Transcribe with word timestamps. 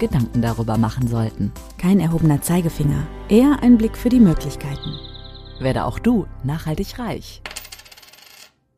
Gedanken 0.00 0.42
darüber 0.42 0.78
machen 0.78 1.06
sollten. 1.06 1.52
Kein 1.78 2.00
erhobener 2.00 2.42
Zeigefinger, 2.42 3.06
eher 3.28 3.62
ein 3.62 3.78
Blick 3.78 3.96
für 3.96 4.08
die 4.08 4.18
Möglichkeiten. 4.18 4.98
Werde 5.60 5.84
auch 5.84 6.00
du 6.00 6.26
nachhaltig 6.42 6.98
reich. 6.98 7.42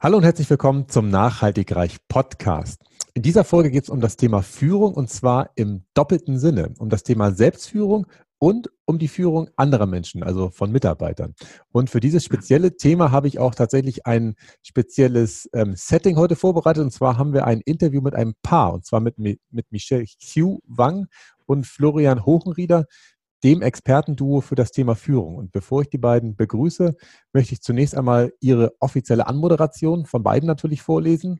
Hallo 0.00 0.18
und 0.18 0.24
herzlich 0.24 0.50
willkommen 0.50 0.88
zum 0.88 1.08
Nachhaltig 1.08 1.74
Reich 1.74 1.96
Podcast. 2.08 2.82
In 3.14 3.22
dieser 3.22 3.44
Folge 3.44 3.70
geht 3.70 3.84
es 3.84 3.88
um 3.88 4.00
das 4.00 4.16
Thema 4.16 4.42
Führung 4.42 4.94
und 4.94 5.08
zwar 5.08 5.50
im 5.54 5.84
doppelten 5.94 6.38
Sinne, 6.38 6.74
um 6.78 6.88
das 6.88 7.04
Thema 7.04 7.30
Selbstführung 7.30 8.06
und 8.42 8.70
um 8.86 8.98
die 8.98 9.06
Führung 9.06 9.50
anderer 9.54 9.86
Menschen, 9.86 10.24
also 10.24 10.50
von 10.50 10.72
Mitarbeitern. 10.72 11.36
Und 11.70 11.90
für 11.90 12.00
dieses 12.00 12.24
spezielle 12.24 12.76
Thema 12.76 13.12
habe 13.12 13.28
ich 13.28 13.38
auch 13.38 13.54
tatsächlich 13.54 14.04
ein 14.04 14.34
spezielles 14.64 15.48
ähm, 15.52 15.74
Setting 15.76 16.16
heute 16.16 16.34
vorbereitet. 16.34 16.82
Und 16.82 16.90
zwar 16.90 17.18
haben 17.18 17.34
wir 17.34 17.46
ein 17.46 17.60
Interview 17.60 18.00
mit 18.00 18.16
einem 18.16 18.34
Paar, 18.42 18.74
und 18.74 18.84
zwar 18.84 18.98
mit, 18.98 19.16
mit 19.16 19.70
Michelle 19.70 20.04
Xiu 20.06 20.58
Wang 20.66 21.06
und 21.46 21.68
Florian 21.68 22.26
Hochenrieder, 22.26 22.86
dem 23.44 23.62
Expertenduo 23.62 24.40
für 24.40 24.56
das 24.56 24.72
Thema 24.72 24.96
Führung. 24.96 25.36
Und 25.36 25.52
bevor 25.52 25.82
ich 25.82 25.90
die 25.90 25.98
beiden 25.98 26.34
begrüße, 26.34 26.96
möchte 27.32 27.52
ich 27.52 27.62
zunächst 27.62 27.96
einmal 27.96 28.32
ihre 28.40 28.72
offizielle 28.80 29.28
Anmoderation 29.28 30.04
von 30.04 30.24
beiden 30.24 30.48
natürlich 30.48 30.82
vorlesen. 30.82 31.38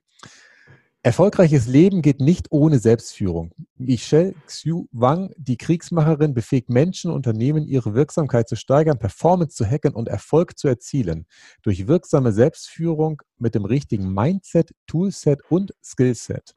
Erfolgreiches 1.04 1.66
Leben 1.66 2.00
geht 2.00 2.20
nicht 2.20 2.52
ohne 2.52 2.78
Selbstführung. 2.78 3.50
Michelle 3.76 4.34
Xiu 4.46 4.86
Wang, 4.92 5.32
die 5.36 5.56
Kriegsmacherin, 5.56 6.32
befähigt 6.32 6.70
Menschen 6.70 7.10
und 7.10 7.16
Unternehmen, 7.16 7.66
ihre 7.66 7.94
Wirksamkeit 7.94 8.48
zu 8.48 8.54
steigern, 8.54 9.00
Performance 9.00 9.56
zu 9.56 9.66
hacken 9.66 9.94
und 9.94 10.08
Erfolg 10.08 10.56
zu 10.56 10.68
erzielen. 10.68 11.26
Durch 11.62 11.88
wirksame 11.88 12.30
Selbstführung 12.30 13.20
mit 13.36 13.56
dem 13.56 13.64
richtigen 13.64 14.14
Mindset, 14.14 14.70
Toolset 14.86 15.40
und 15.48 15.74
Skillset. 15.82 16.54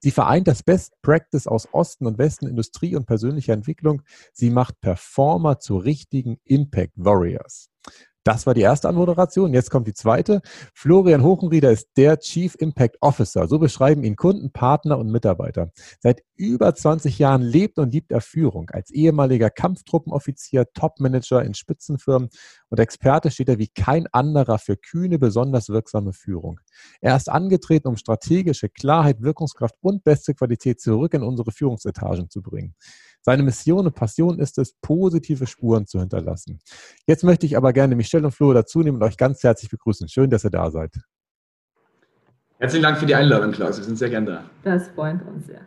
Sie 0.00 0.10
vereint 0.10 0.48
das 0.48 0.64
Best 0.64 1.00
Practice 1.00 1.46
aus 1.46 1.68
Osten 1.70 2.08
und 2.08 2.18
Westen, 2.18 2.48
Industrie 2.48 2.96
und 2.96 3.06
persönlicher 3.06 3.52
Entwicklung. 3.52 4.02
Sie 4.32 4.50
macht 4.50 4.80
Performer 4.80 5.60
zu 5.60 5.76
richtigen 5.76 6.38
Impact 6.44 6.94
Warriors. 6.96 7.70
Das 8.24 8.46
war 8.46 8.54
die 8.54 8.62
erste 8.62 8.88
Anmoderation. 8.88 9.52
Jetzt 9.52 9.70
kommt 9.70 9.86
die 9.86 9.92
zweite. 9.92 10.40
Florian 10.72 11.22
Hochenrieder 11.22 11.70
ist 11.70 11.90
der 11.98 12.18
Chief 12.18 12.54
Impact 12.58 12.96
Officer. 13.02 13.46
So 13.46 13.58
beschreiben 13.58 14.02
ihn 14.02 14.16
Kunden, 14.16 14.50
Partner 14.50 14.98
und 14.98 15.10
Mitarbeiter. 15.10 15.70
Seit 16.00 16.22
über 16.34 16.74
20 16.74 17.18
Jahren 17.18 17.42
lebt 17.42 17.78
und 17.78 17.92
liebt 17.92 18.10
er 18.10 18.22
Führung. 18.22 18.70
Als 18.70 18.90
ehemaliger 18.90 19.50
Kampftruppenoffizier, 19.50 20.64
Topmanager 20.72 21.44
in 21.44 21.52
Spitzenfirmen 21.52 22.30
und 22.70 22.80
Experte 22.80 23.30
steht 23.30 23.50
er 23.50 23.58
wie 23.58 23.68
kein 23.68 24.06
anderer 24.10 24.58
für 24.58 24.78
kühne, 24.78 25.18
besonders 25.18 25.68
wirksame 25.68 26.14
Führung. 26.14 26.60
Er 27.02 27.16
ist 27.16 27.30
angetreten, 27.30 27.88
um 27.88 27.98
strategische 27.98 28.70
Klarheit, 28.70 29.20
Wirkungskraft 29.20 29.76
und 29.82 30.02
beste 30.02 30.34
Qualität 30.34 30.80
zurück 30.80 31.12
in 31.12 31.22
unsere 31.22 31.52
Führungsetagen 31.52 32.30
zu 32.30 32.40
bringen. 32.40 32.74
Seine 33.24 33.42
Mission 33.42 33.86
und 33.86 33.94
Passion 33.94 34.38
ist 34.38 34.58
es, 34.58 34.74
positive 34.82 35.46
Spuren 35.46 35.86
zu 35.86 35.98
hinterlassen. 35.98 36.58
Jetzt 37.06 37.24
möchte 37.24 37.46
ich 37.46 37.56
aber 37.56 37.72
gerne 37.72 37.96
Michelle 37.96 38.26
und 38.26 38.32
Flo 38.32 38.52
dazu 38.52 38.80
nehmen 38.80 38.98
und 38.98 39.02
euch 39.02 39.16
ganz 39.16 39.42
herzlich 39.42 39.70
begrüßen. 39.70 40.08
Schön, 40.08 40.28
dass 40.28 40.44
ihr 40.44 40.50
da 40.50 40.70
seid. 40.70 40.92
Herzlichen 42.58 42.82
Dank 42.82 42.98
für 42.98 43.06
die 43.06 43.14
Einladung, 43.14 43.52
Klaus. 43.52 43.78
Wir 43.78 43.84
sind 43.84 43.96
sehr 43.96 44.10
gern 44.10 44.26
da. 44.26 44.44
Das 44.62 44.88
freut 44.88 45.26
uns 45.26 45.46
sehr. 45.46 45.60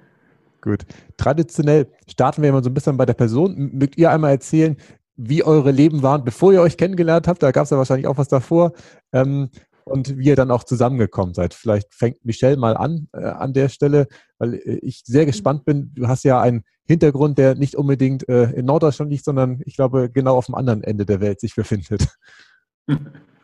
Gut. 0.61 0.85
Traditionell 1.17 1.87
starten 2.07 2.43
wir 2.43 2.49
immer 2.49 2.63
so 2.63 2.69
ein 2.69 2.73
bisschen 2.75 2.95
bei 2.95 3.07
der 3.07 3.13
Person. 3.13 3.71
Mögt 3.73 3.97
ihr 3.97 4.11
einmal 4.11 4.31
erzählen, 4.31 4.77
wie 5.15 5.43
eure 5.43 5.71
Leben 5.71 6.03
waren, 6.03 6.23
bevor 6.23 6.53
ihr 6.53 6.61
euch 6.61 6.77
kennengelernt 6.77 7.27
habt? 7.27 7.41
Da 7.41 7.51
gab 7.51 7.63
es 7.63 7.71
ja 7.71 7.77
wahrscheinlich 7.77 8.05
auch 8.05 8.17
was 8.17 8.27
davor. 8.27 8.73
Ähm, 9.11 9.49
und 9.87 10.17
wie 10.17 10.27
ihr 10.27 10.35
dann 10.35 10.51
auch 10.51 10.63
zusammengekommen 10.63 11.33
seid. 11.33 11.53
Vielleicht 11.53 11.93
fängt 11.93 12.23
Michelle 12.25 12.57
mal 12.57 12.77
an 12.77 13.07
äh, 13.13 13.23
an 13.23 13.53
der 13.53 13.69
Stelle, 13.69 14.07
weil 14.37 14.55
äh, 14.55 14.79
ich 14.81 15.03
sehr 15.05 15.25
gespannt 15.25 15.65
bin. 15.65 15.91
Du 15.95 16.07
hast 16.07 16.23
ja 16.23 16.39
einen 16.41 16.63
Hintergrund, 16.85 17.37
der 17.37 17.55
nicht 17.55 17.75
unbedingt 17.75 18.27
äh, 18.29 18.51
in 18.51 18.65
Norddeutschland 18.65 19.11
liegt, 19.11 19.25
sondern 19.25 19.61
ich 19.65 19.75
glaube 19.75 20.09
genau 20.09 20.37
auf 20.37 20.45
dem 20.45 20.55
anderen 20.55 20.83
Ende 20.83 21.05
der 21.05 21.21
Welt 21.21 21.39
sich 21.39 21.55
befindet. 21.55 22.07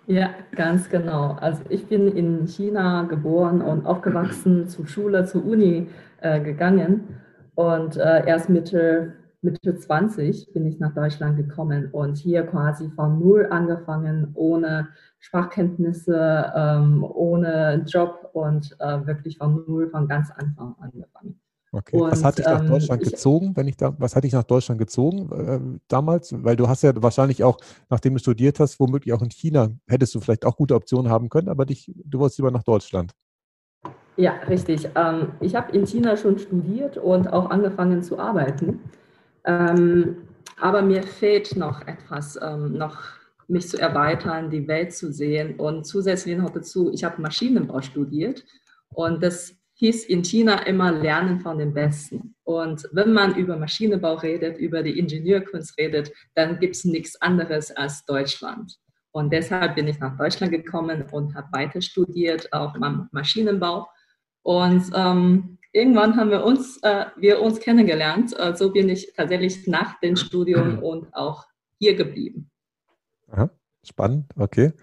Ja, 0.06 0.32
ganz 0.54 0.90
genau. 0.90 1.38
Also 1.40 1.64
ich 1.70 1.86
bin 1.86 2.10
in 2.10 2.46
China 2.46 3.04
geboren 3.04 3.62
und 3.62 3.86
aufgewachsen, 3.86 4.68
zur 4.68 4.86
Schule, 4.86 5.24
zur 5.24 5.46
Uni 5.46 5.88
äh, 6.20 6.42
gegangen 6.42 7.22
und 7.56 7.96
äh, 7.96 8.28
erst 8.28 8.50
Mitte 8.50 9.14
Mitte 9.44 9.76
20 9.76 10.54
bin 10.54 10.66
ich 10.66 10.80
nach 10.80 10.94
Deutschland 10.94 11.36
gekommen 11.36 11.90
und 11.92 12.18
hier 12.18 12.44
quasi 12.44 12.90
von 12.96 13.20
Null 13.20 13.48
angefangen, 13.50 14.32
ohne 14.36 14.88
Sprachkenntnisse, 15.24 16.52
ähm, 16.54 17.02
ohne 17.02 17.86
Job 17.88 18.30
und 18.34 18.76
äh, 18.80 19.08
wirklich 19.08 19.38
von 19.38 19.64
Null, 19.66 19.90
von 19.90 20.06
ganz 20.06 20.30
Anfang 20.32 20.76
angefangen. 20.82 21.40
Okay. 21.72 21.98
Und, 21.98 22.12
was 22.12 22.24
hat 22.26 22.38
dich 22.38 22.46
nach 22.46 22.60
ähm, 22.60 22.68
Deutschland 22.68 23.02
ähm, 23.02 23.10
gezogen, 23.10 23.52
wenn 23.56 23.68
ich 23.70 23.78
da, 23.78 23.96
was 23.98 24.18
hat 24.18 24.26
dich 24.26 24.34
nach 24.34 24.44
Deutschland 24.44 24.80
gezogen 24.80 25.32
äh, 25.32 25.80
damals? 25.88 26.36
Weil 26.44 26.58
du 26.58 26.68
hast 26.68 26.84
ja 26.84 26.92
wahrscheinlich 27.02 27.42
auch, 27.42 27.58
nachdem 27.90 28.14
du 28.14 28.20
studiert 28.20 28.60
hast, 28.60 28.82
womöglich 28.82 29.14
auch 29.14 29.22
in 29.22 29.30
China, 29.30 29.70
hättest 29.88 30.14
du 30.14 30.20
vielleicht 30.20 30.46
auch 30.46 30.58
gute 30.58 30.76
Optionen 30.76 31.10
haben 31.10 31.30
können, 31.30 31.48
aber 31.48 31.66
dich, 31.66 31.90
du 31.96 32.20
wolltest 32.20 32.40
lieber 32.40 32.52
nach 32.52 32.64
Deutschland. 32.64 33.14
Ja, 34.18 34.34
richtig. 34.50 34.90
Ähm, 34.96 35.30
ich 35.40 35.56
habe 35.56 35.72
in 35.72 35.88
China 35.88 36.18
schon 36.18 36.38
studiert 36.38 36.98
und 36.98 37.32
auch 37.32 37.50
angefangen 37.50 38.04
zu 38.04 38.20
arbeiten. 38.20 38.82
Ähm, 39.46 40.18
aber 40.60 40.82
mir 40.82 41.02
fehlt 41.02 41.56
noch 41.56 41.88
etwas, 41.88 42.38
ähm, 42.42 42.74
noch 42.74 43.23
mich 43.48 43.70
zu 43.70 43.80
erweitern, 43.80 44.50
die 44.50 44.68
Welt 44.68 44.94
zu 44.94 45.12
sehen. 45.12 45.56
Und 45.60 45.86
zusätzlich 45.86 46.38
noch 46.38 46.52
dazu, 46.52 46.92
ich 46.94 47.04
habe 47.04 47.22
Maschinenbau 47.22 47.82
studiert 47.82 48.44
und 48.90 49.22
das 49.24 49.56
hieß 49.76 50.06
in 50.06 50.24
China 50.24 50.66
immer 50.66 50.92
Lernen 50.92 51.40
von 51.40 51.58
den 51.58 51.74
Besten. 51.74 52.36
Und 52.44 52.88
wenn 52.92 53.14
man 53.14 53.36
über 53.36 53.58
Maschinenbau 53.58 54.16
redet, 54.16 54.58
über 54.58 54.84
die 54.84 54.98
Ingenieurkunst 54.98 55.78
redet, 55.78 56.12
dann 56.36 56.60
gibt 56.60 56.76
es 56.76 56.86
nichts 56.86 57.22
anderes 57.22 57.72
als 57.72 58.06
Deutschland. 58.06 58.78
Und 59.12 59.32
deshalb 59.32 59.76
bin 59.76 59.88
ich 59.88 60.00
nach 60.00 60.18
Deutschland 60.18 60.52
gekommen 60.52 61.04
und 61.12 61.36
habe 61.36 61.48
weiter 61.52 61.82
studiert, 61.82 62.52
auch 62.52 62.76
Maschinenbau. 63.12 63.88
Und 64.42 64.84
ähm, 64.96 65.58
irgendwann 65.72 66.18
haben 66.18 66.32
wir 66.32 66.44
uns, 66.44 66.78
äh, 66.84 67.06
wir 67.18 67.42
uns 67.42 67.60
kennengelernt. 67.60 68.38
Äh, 68.38 68.56
so 68.56 68.72
bin 68.72 68.90
ich 68.90 69.14
tatsächlich 69.16 69.68
nach 69.68 70.00
dem 70.00 70.16
Studium 70.16 70.80
und 70.84 71.14
auch 71.14 71.46
hier 71.80 71.96
geblieben. 71.96 72.50
Aha, 73.34 73.50
spannend, 73.84 74.26
okay. 74.38 74.74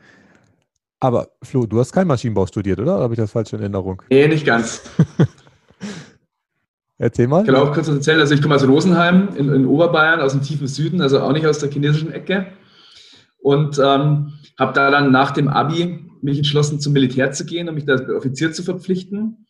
Aber 0.98 1.28
Flo, 1.42 1.66
du 1.66 1.78
hast 1.78 1.92
kein 1.92 2.06
Maschinenbau 2.06 2.46
studiert, 2.46 2.80
oder? 2.80 2.96
oder 2.96 3.04
habe 3.04 3.14
ich 3.14 3.20
das 3.20 3.30
falsch 3.30 3.52
in 3.52 3.60
Erinnerung? 3.60 4.02
Nee, 4.10 4.28
nicht 4.28 4.44
ganz. 4.44 4.82
Erzähl 6.98 7.28
mal. 7.28 7.40
Ich 7.40 7.46
kann 7.46 7.56
auch 7.56 7.72
kurz 7.72 7.88
erzählen. 7.88 8.20
Also 8.20 8.34
ich 8.34 8.42
komme 8.42 8.56
aus 8.56 8.66
Rosenheim 8.66 9.30
in, 9.36 9.48
in, 9.48 9.66
Oberbayern, 9.66 10.20
aus 10.20 10.32
dem 10.32 10.42
tiefen 10.42 10.66
Süden, 10.66 11.00
also 11.00 11.20
auch 11.20 11.32
nicht 11.32 11.46
aus 11.46 11.58
der 11.58 11.70
chinesischen 11.70 12.12
Ecke. 12.12 12.48
Und 13.38 13.78
ähm, 13.78 14.34
habe 14.58 14.74
da 14.74 14.90
dann 14.90 15.10
nach 15.10 15.30
dem 15.30 15.48
Abi 15.48 16.10
mich 16.20 16.36
entschlossen, 16.36 16.80
zum 16.80 16.92
Militär 16.92 17.32
zu 17.32 17.46
gehen, 17.46 17.68
um 17.70 17.74
mich 17.74 17.86
da 17.86 17.92
als 17.92 18.10
Offizier 18.10 18.52
zu 18.52 18.62
verpflichten 18.62 19.46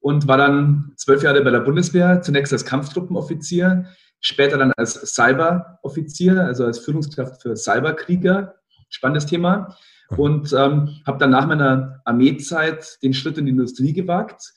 und 0.00 0.28
war 0.28 0.36
dann 0.36 0.92
zwölf 0.96 1.22
Jahre 1.22 1.42
bei 1.42 1.50
der 1.50 1.60
Bundeswehr, 1.60 2.20
zunächst 2.20 2.52
als 2.52 2.66
Kampftruppenoffizier, 2.66 3.86
später 4.20 4.58
dann 4.58 4.72
als 4.76 4.94
Cyberoffizier, 5.14 6.42
also 6.44 6.64
als 6.64 6.78
Führungskraft 6.78 7.42
für 7.42 7.56
Cyberkrieger. 7.56 8.54
Spannendes 8.88 9.26
Thema. 9.26 9.76
Und 10.16 10.52
ähm, 10.52 11.00
habe 11.06 11.18
dann 11.18 11.30
nach 11.30 11.46
meiner 11.46 12.00
Armeezeit 12.04 12.98
den 13.02 13.14
Schritt 13.14 13.38
in 13.38 13.46
die 13.46 13.52
Industrie 13.52 13.92
gewagt. 13.92 14.52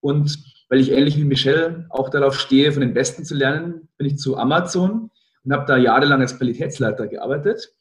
Und 0.00 0.38
weil 0.68 0.80
ich 0.80 0.92
ähnlich 0.92 1.16
wie 1.16 1.24
Michelle 1.24 1.86
auch 1.88 2.10
darauf 2.10 2.38
stehe, 2.38 2.72
von 2.72 2.82
den 2.82 2.94
Besten 2.94 3.24
zu 3.24 3.34
lernen, 3.34 3.88
bin 3.96 4.06
ich 4.06 4.18
zu 4.18 4.36
Amazon 4.36 5.10
und 5.44 5.52
habe 5.52 5.64
da 5.66 5.76
jahrelang 5.76 6.20
als 6.20 6.36
Qualitätsleiter 6.36 7.06
gearbeitet 7.06 7.72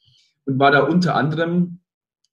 und 0.46 0.58
war 0.58 0.72
da 0.72 0.80
unter 0.84 1.16
anderem 1.16 1.80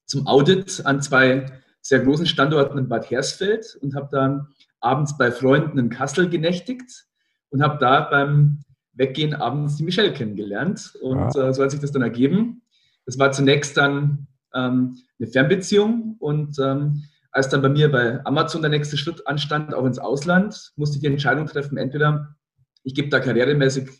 zum 0.06 0.26
Audit 0.26 0.82
an 0.84 1.02
zwei 1.02 1.46
sehr 1.81 2.00
großen 2.00 2.26
Standorten 2.26 2.78
in 2.78 2.88
Bad 2.88 3.11
Hersfeld 3.11 3.76
und 3.82 3.94
habe 3.94 4.08
dann 4.12 4.49
abends 4.81 5.19
bei 5.19 5.32
Freunden 5.32 5.78
in 5.78 5.90
Kassel 5.90 6.28
genächtigt 6.28 7.06
und 7.50 7.62
habe 7.62 7.78
da 7.78 8.00
beim 8.02 8.64
Weggehen 8.94 9.35
abends 9.35 9.76
die 9.76 9.85
Michelle 9.85 10.12
kennengelernt. 10.12 10.94
Und 11.00 11.35
ja. 11.35 11.49
äh, 11.49 11.55
so 11.55 11.62
hat 11.62 11.70
sich 11.70 11.81
das 11.81 11.93
dann 11.93 12.02
ergeben. 12.02 12.62
Das 13.06 13.19
war 13.19 13.32
zunächst 13.32 13.76
dann 13.76 14.26
ähm, 14.55 14.99
eine 15.19 15.29
Fernbeziehung 15.29 16.17
und 16.19 16.58
ähm, 16.58 17.05
als 17.31 17.49
dann 17.49 17.62
bei 17.62 17.69
mir 17.69 17.91
bei 17.91 18.25
Amazon 18.25 18.62
der 18.62 18.70
nächste 18.70 18.96
Schritt 18.96 19.26
anstand, 19.26 19.75
auch 19.75 19.85
ins 19.85 19.99
Ausland, 19.99 20.73
musste 20.76 20.96
ich 20.96 21.00
die 21.00 21.08
Entscheidung 21.08 21.46
treffen, 21.46 21.76
entweder 21.76 22.37
ich 22.85 22.94
gebe 22.94 23.08
da 23.08 23.19
karrieremäßig 23.19 23.91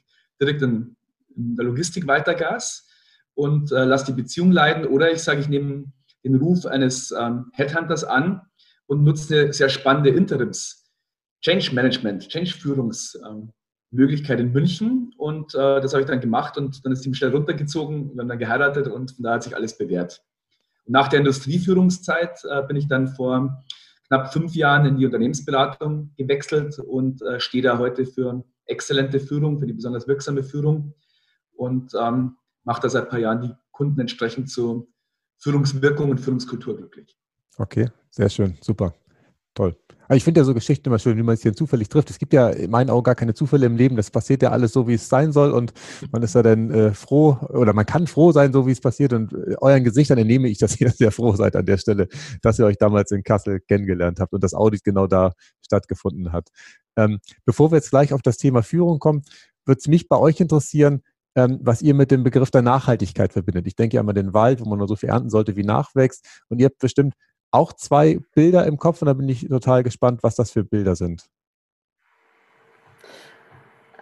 direkt 0.41 0.63
einen 0.63 0.97
in 1.37 1.57
der 1.57 1.65
Logistik 1.65 2.07
weiter 2.07 2.35
Gas 2.35 2.89
und 3.35 3.73
äh, 3.73 3.85
lasse 3.85 4.07
die 4.07 4.23
Beziehung 4.23 4.53
leiden. 4.53 4.87
Oder 4.87 5.11
ich 5.11 5.23
sage, 5.23 5.41
ich 5.41 5.49
nehme 5.49 5.87
den 6.23 6.37
Ruf 6.37 6.65
eines 6.65 7.11
ähm, 7.11 7.47
Headhunters 7.53 8.05
an 8.05 8.43
und 8.87 9.03
nutze 9.03 9.35
eine 9.35 9.53
sehr 9.53 9.69
spannende 9.69 10.11
Interims- 10.11 10.85
Change 11.45 11.75
Management, 11.75 12.29
Change-Führungsmöglichkeit 12.29 13.53
ähm, 13.99 14.39
in 14.39 14.53
München. 14.53 15.15
Und 15.17 15.55
äh, 15.55 15.81
das 15.81 15.93
habe 15.93 16.03
ich 16.03 16.09
dann 16.09 16.21
gemacht 16.21 16.57
und 16.57 16.85
dann 16.85 16.93
ist 16.93 17.05
die 17.05 17.15
schnell 17.15 17.31
runtergezogen, 17.31 18.15
wir 18.15 18.21
haben 18.21 18.29
dann 18.29 18.39
geheiratet 18.39 18.89
und 18.89 19.13
von 19.13 19.23
da 19.23 19.35
hat 19.35 19.43
sich 19.43 19.55
alles 19.55 19.77
bewährt. 19.77 20.23
Und 20.85 20.93
nach 20.93 21.09
der 21.09 21.21
Industrieführungszeit 21.21 22.41
äh, 22.45 22.63
bin 22.67 22.77
ich 22.77 22.89
dann 22.89 23.09
vor 23.09 23.65
knapp 24.09 24.33
fünf 24.33 24.55
Jahren 24.55 24.87
in 24.87 24.97
die 24.97 25.07
Unternehmensberatung 25.07 26.13
gewechselt 26.17 26.79
und 26.79 27.23
äh, 27.23 27.41
stehe 27.41 27.63
da 27.63 27.79
heute 27.79 28.05
für 28.05 28.45
exzellente 28.67 29.21
Führung, 29.21 29.59
für 29.59 29.67
die 29.67 29.73
besonders 29.73 30.07
wirksame 30.07 30.43
Führung 30.43 30.95
und 31.55 31.93
ähm, 31.99 32.37
mache 32.65 32.83
da 32.83 32.89
seit 32.89 33.05
ein 33.05 33.09
paar 33.11 33.19
Jahren 33.19 33.41
die 33.41 33.55
Kunden 33.71 34.01
entsprechend 34.01 34.51
zu 34.51 34.93
Führungswirkung 35.39 36.11
und 36.11 36.19
Führungskultur 36.19 36.77
glücklich. 36.77 37.19
Okay, 37.57 37.89
sehr 38.11 38.29
schön, 38.29 38.57
super, 38.61 38.95
toll. 39.55 39.77
Aber 40.07 40.17
ich 40.17 40.25
finde 40.25 40.41
ja 40.41 40.45
so 40.45 40.55
Geschichten 40.55 40.89
immer 40.89 40.99
schön, 40.99 41.17
wie 41.17 41.23
man 41.23 41.37
sich 41.37 41.43
hier 41.43 41.55
zufällig 41.55 41.89
trifft. 41.89 42.11
Es 42.11 42.19
gibt 42.19 42.33
ja 42.33 42.49
in 42.51 42.71
meinen 42.71 42.91
Augen 42.91 43.05
gar 43.05 43.15
keine 43.15 43.35
Zufälle 43.35 43.67
im 43.67 43.77
Leben. 43.77 43.97
Das 43.97 44.11
passiert 44.11 44.43
ja 44.43 44.51
alles 44.51 44.73
so, 44.73 44.87
wie 44.87 44.95
es 44.95 45.09
sein 45.09 45.33
soll. 45.33 45.53
Und 45.53 45.73
man 46.13 46.23
ist 46.23 46.35
ja 46.35 46.43
dann 46.43 46.71
äh, 46.71 46.93
froh 46.93 47.39
oder 47.49 47.73
man 47.73 47.87
kann 47.87 48.07
froh 48.07 48.33
sein, 48.33 48.53
so 48.53 48.67
wie 48.67 48.73
es 48.73 48.81
passiert. 48.81 49.13
Und 49.13 49.33
äh, 49.33 49.57
euren 49.61 49.85
Gesichtern 49.85 50.19
entnehme 50.19 50.49
ich, 50.49 50.59
dass 50.59 50.81
ihr 50.81 50.91
sehr 50.97 51.13
froh 51.13 51.35
seid 51.37 51.57
an 51.57 51.67
der 51.67 51.79
Stelle, 51.79 52.09
dass 52.43 52.59
ihr 52.59 52.67
euch 52.67 52.79
damals 52.79 53.11
in 53.11 53.23
Kassel 53.23 53.61
kennengelernt 53.61 54.21
habt 54.21 54.33
und 54.33 54.45
das 54.45 54.55
Audit 54.55 54.85
genau 54.85 55.07
da 55.07 55.33
stattgefunden 55.63 56.33
hat. 56.33 56.49
Ähm, 56.97 57.19
bevor 57.45 57.73
wir 57.73 57.77
jetzt 57.77 57.91
gleich 57.91 58.13
auf 58.13 58.23
das 58.23 58.37
Thema 58.37 58.63
Führung 58.63 58.99
kommen, 58.99 59.23
würde 59.67 59.79
es 59.79 59.89
mich 59.89 60.09
bei 60.09 60.19
euch 60.19 60.41
interessieren, 60.41 61.03
ähm, 61.37 61.59
was 61.63 61.83
ihr 61.83 61.95
mit 61.95 62.11
dem 62.11 62.23
Begriff 62.23 62.51
der 62.51 62.63
Nachhaltigkeit 62.63 63.33
verbindet. 63.33 63.67
Ich 63.67 63.77
denke 63.77 63.97
ja 63.97 64.03
an 64.03 64.15
den 64.15 64.35
Wald, 64.35 64.61
wo 64.61 64.69
man 64.69 64.79
nur 64.79 64.89
so 64.89 64.97
viel 64.97 65.09
ernten 65.09 65.31
sollte, 65.31 65.57
wie 65.57 65.65
nachwächst. 65.65 66.43
Und 66.49 66.61
ihr 66.61 66.67
habt 66.67 66.79
bestimmt 66.79 67.15
auch 67.55 67.73
zwei 67.73 68.19
Bilder 68.35 68.67
im 68.67 68.79
Kopf 68.79 69.01
und 69.01 69.07
da 69.07 69.15
bin 69.15 69.29
ich 69.29 69.49
total 69.49 69.83
gespannt, 69.83 70.23
was 70.23 70.35
das 70.35 70.51
für 70.51 70.65
Bilder 70.65 70.97
sind. 70.97 71.29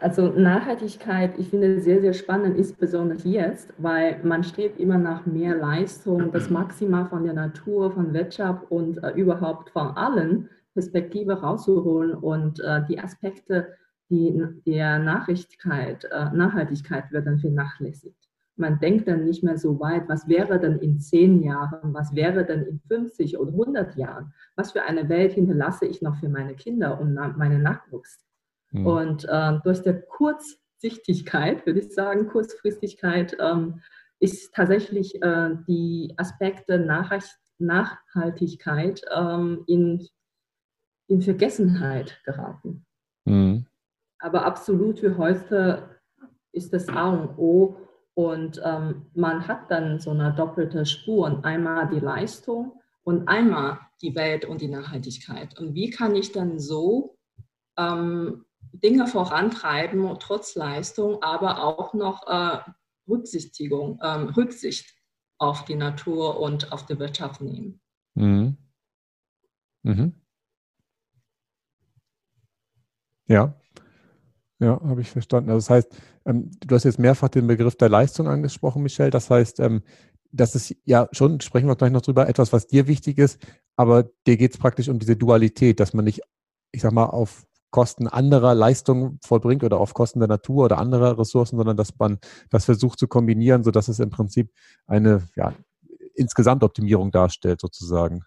Also 0.00 0.30
Nachhaltigkeit, 0.30 1.38
ich 1.38 1.50
finde 1.50 1.80
sehr, 1.80 2.00
sehr 2.00 2.12
spannend, 2.12 2.58
insbesondere 2.58 3.20
jetzt, 3.28 3.72
weil 3.78 4.20
man 4.24 4.42
strebt 4.42 4.80
immer 4.80 4.98
nach 4.98 5.26
mehr 5.26 5.54
Leistung, 5.54 6.32
das 6.32 6.50
Maxima 6.50 7.06
von 7.06 7.24
der 7.24 7.34
Natur, 7.34 7.92
von 7.92 8.12
Wirtschaft 8.12 8.68
und 8.68 8.98
äh, 9.04 9.10
überhaupt 9.10 9.70
von 9.70 9.88
allen 9.96 10.48
Perspektive 10.74 11.40
rauszuholen 11.40 12.14
und 12.14 12.58
äh, 12.58 12.82
die 12.88 12.98
Aspekte 12.98 13.68
die, 14.10 14.42
der 14.66 14.98
Nachrichtigkeit, 14.98 16.04
äh, 16.04 16.30
Nachhaltigkeit 16.32 17.12
wird 17.12 17.26
dann 17.26 17.38
vernachlässigt. 17.38 18.21
Man 18.62 18.78
denkt 18.78 19.08
dann 19.08 19.24
nicht 19.24 19.42
mehr 19.42 19.58
so 19.58 19.80
weit, 19.80 20.08
was 20.08 20.28
wäre 20.28 20.60
denn 20.60 20.78
in 20.78 21.00
zehn 21.00 21.42
Jahren, 21.42 21.92
was 21.92 22.14
wäre 22.14 22.44
denn 22.46 22.62
in 22.62 22.78
50 22.78 23.36
oder 23.36 23.50
100 23.50 23.96
Jahren, 23.96 24.32
was 24.54 24.70
für 24.70 24.84
eine 24.84 25.08
Welt 25.08 25.32
hinterlasse 25.32 25.84
ich 25.84 26.00
noch 26.00 26.14
für 26.20 26.28
meine 26.28 26.54
Kinder 26.54 27.00
und 27.00 27.14
meine 27.14 27.58
Nachwuchs. 27.58 28.24
Mhm. 28.70 28.86
Und 28.86 29.24
äh, 29.28 29.58
durch 29.64 29.82
die 29.82 30.00
Kurzsichtigkeit, 30.08 31.66
würde 31.66 31.80
ich 31.80 31.92
sagen, 31.92 32.28
Kurzfristigkeit, 32.28 33.36
ähm, 33.40 33.80
ist 34.20 34.54
tatsächlich 34.54 35.20
äh, 35.20 35.56
die 35.66 36.14
Aspekte 36.16 36.78
Nachhaltigkeit 37.58 39.02
ähm, 39.12 39.64
in, 39.66 40.06
in 41.08 41.20
Vergessenheit 41.20 42.20
geraten. 42.24 42.86
Mhm. 43.24 43.66
Aber 44.20 44.46
absolut 44.46 45.00
für 45.00 45.18
heute 45.18 46.00
ist 46.52 46.72
das 46.72 46.88
A 46.88 47.08
und 47.08 47.36
O. 47.38 47.76
Und 48.14 48.60
ähm, 48.64 49.06
man 49.14 49.48
hat 49.48 49.70
dann 49.70 49.98
so 49.98 50.10
eine 50.10 50.34
doppelte 50.34 50.84
Spur. 50.84 51.44
Einmal 51.44 51.88
die 51.88 52.00
Leistung 52.00 52.80
und 53.04 53.26
einmal 53.26 53.78
die 54.02 54.14
Welt 54.14 54.44
und 54.44 54.60
die 54.60 54.68
Nachhaltigkeit. 54.68 55.58
Und 55.58 55.74
wie 55.74 55.90
kann 55.90 56.14
ich 56.14 56.32
dann 56.32 56.58
so 56.58 57.16
ähm, 57.78 58.44
Dinge 58.72 59.06
vorantreiben, 59.06 60.16
trotz 60.20 60.54
Leistung, 60.54 61.22
aber 61.22 61.62
auch 61.62 61.94
noch 61.94 62.26
äh, 62.26 62.58
Rücksichtigung, 63.08 63.98
ähm, 64.02 64.28
Rücksicht 64.28 64.94
auf 65.38 65.64
die 65.64 65.74
Natur 65.74 66.38
und 66.38 66.70
auf 66.72 66.86
die 66.86 66.98
Wirtschaft 66.98 67.40
nehmen? 67.40 67.80
Mhm. 68.14 68.56
Mhm. 69.82 70.14
Ja, 73.26 73.54
ja, 74.62 74.80
habe 74.80 75.00
ich 75.00 75.10
verstanden. 75.10 75.50
Also 75.50 75.66
das 75.66 75.70
heißt, 75.70 75.96
ähm, 76.26 76.50
du 76.64 76.74
hast 76.74 76.84
jetzt 76.84 76.98
mehrfach 76.98 77.28
den 77.28 77.46
Begriff 77.46 77.76
der 77.76 77.88
Leistung 77.88 78.28
angesprochen, 78.28 78.82
Michelle. 78.82 79.10
Das 79.10 79.28
heißt, 79.28 79.60
ähm, 79.60 79.82
das 80.30 80.54
ist 80.54 80.74
ja 80.84 81.08
schon, 81.12 81.40
sprechen 81.40 81.68
wir 81.68 81.76
gleich 81.76 81.90
noch 81.92 82.00
drüber, 82.00 82.28
etwas, 82.28 82.52
was 82.52 82.66
dir 82.66 82.86
wichtig 82.86 83.18
ist, 83.18 83.38
aber 83.76 84.04
dir 84.26 84.36
geht 84.36 84.52
es 84.52 84.58
praktisch 84.58 84.88
um 84.88 84.98
diese 84.98 85.16
Dualität, 85.16 85.80
dass 85.80 85.92
man 85.92 86.04
nicht, 86.04 86.22
ich 86.70 86.82
sag 86.82 86.92
mal, 86.92 87.06
auf 87.06 87.44
Kosten 87.70 88.06
anderer 88.06 88.54
Leistungen 88.54 89.18
vollbringt 89.22 89.64
oder 89.64 89.78
auf 89.78 89.94
Kosten 89.94 90.20
der 90.20 90.28
Natur 90.28 90.66
oder 90.66 90.78
anderer 90.78 91.18
Ressourcen, 91.18 91.56
sondern 91.56 91.76
dass 91.76 91.98
man 91.98 92.18
das 92.50 92.66
versucht 92.66 92.98
zu 92.98 93.08
kombinieren, 93.08 93.64
sodass 93.64 93.88
es 93.88 93.98
im 93.98 94.10
Prinzip 94.10 94.52
eine 94.86 95.22
ja, 95.36 95.54
insgesamt 96.14 96.62
Optimierung 96.62 97.10
darstellt, 97.10 97.60
sozusagen. 97.60 98.22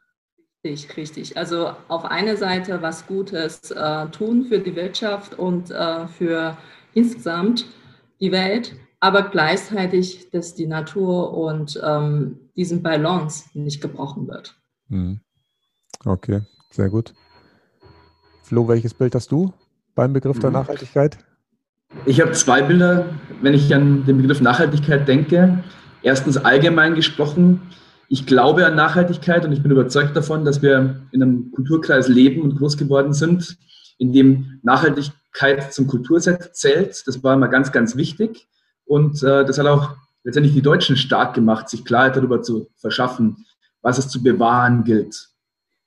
Richtig, 0.65 0.97
richtig. 0.97 1.37
Also 1.37 1.73
auf 1.89 2.05
einer 2.05 2.37
Seite 2.37 2.81
was 2.81 3.05
Gutes 3.05 3.69
äh, 3.69 4.07
tun 4.07 4.45
für 4.45 4.57
die 4.57 4.75
Wirtschaft 4.75 5.37
und 5.37 5.69
äh, 5.69 6.07
für 6.07 6.57
insgesamt 6.95 7.67
die 8.19 8.31
Welt, 8.31 8.75
aber 8.99 9.29
gleichzeitig, 9.29 10.31
dass 10.31 10.55
die 10.55 10.65
Natur 10.65 11.37
und 11.37 11.79
ähm, 11.85 12.39
diesen 12.55 12.81
Balance 12.81 13.45
nicht 13.53 13.79
gebrochen 13.79 14.27
wird. 14.27 14.55
Mhm. 14.87 15.19
Okay, 16.03 16.41
sehr 16.71 16.89
gut. 16.89 17.13
Flo, 18.41 18.67
welches 18.67 18.95
Bild 18.95 19.13
hast 19.13 19.31
du 19.31 19.53
beim 19.93 20.13
Begriff 20.13 20.39
der 20.39 20.49
mhm. 20.49 20.55
Nachhaltigkeit? 20.55 21.19
Ich 22.07 22.19
habe 22.19 22.31
zwei 22.31 22.63
Bilder, 22.63 23.13
wenn 23.39 23.53
ich 23.53 23.73
an 23.75 24.03
den 24.05 24.17
Begriff 24.17 24.41
Nachhaltigkeit 24.41 25.07
denke. 25.07 25.63
Erstens 26.01 26.37
allgemein 26.37 26.95
gesprochen, 26.95 27.61
ich 28.09 28.25
glaube 28.25 28.65
an 28.65 28.75
Nachhaltigkeit 28.75 29.45
und 29.45 29.51
ich 29.51 29.61
bin 29.61 29.71
überzeugt 29.71 30.15
davon, 30.15 30.45
dass 30.45 30.61
wir 30.61 31.01
in 31.11 31.23
einem 31.23 31.51
Kulturkreis 31.51 32.07
leben 32.07 32.41
und 32.41 32.57
groß 32.57 32.77
geworden 32.77 33.13
sind, 33.13 33.57
in 33.97 34.13
dem 34.13 34.59
Nachhaltigkeit 34.63 35.73
zum 35.73 35.87
Kulturset 35.87 36.55
zählt. 36.55 37.03
Das 37.07 37.23
war 37.23 37.33
immer 37.33 37.47
ganz, 37.47 37.71
ganz 37.71 37.95
wichtig. 37.95 38.47
Und 38.85 39.23
äh, 39.23 39.45
das 39.45 39.57
hat 39.57 39.65
auch 39.65 39.95
letztendlich 40.23 40.53
die 40.53 40.61
Deutschen 40.61 40.97
stark 40.97 41.33
gemacht, 41.33 41.69
sich 41.69 41.85
Klarheit 41.85 42.15
darüber 42.15 42.41
zu 42.41 42.67
verschaffen, 42.77 43.45
was 43.81 43.97
es 43.97 44.09
zu 44.09 44.21
bewahren 44.21 44.83
gilt, 44.83 45.29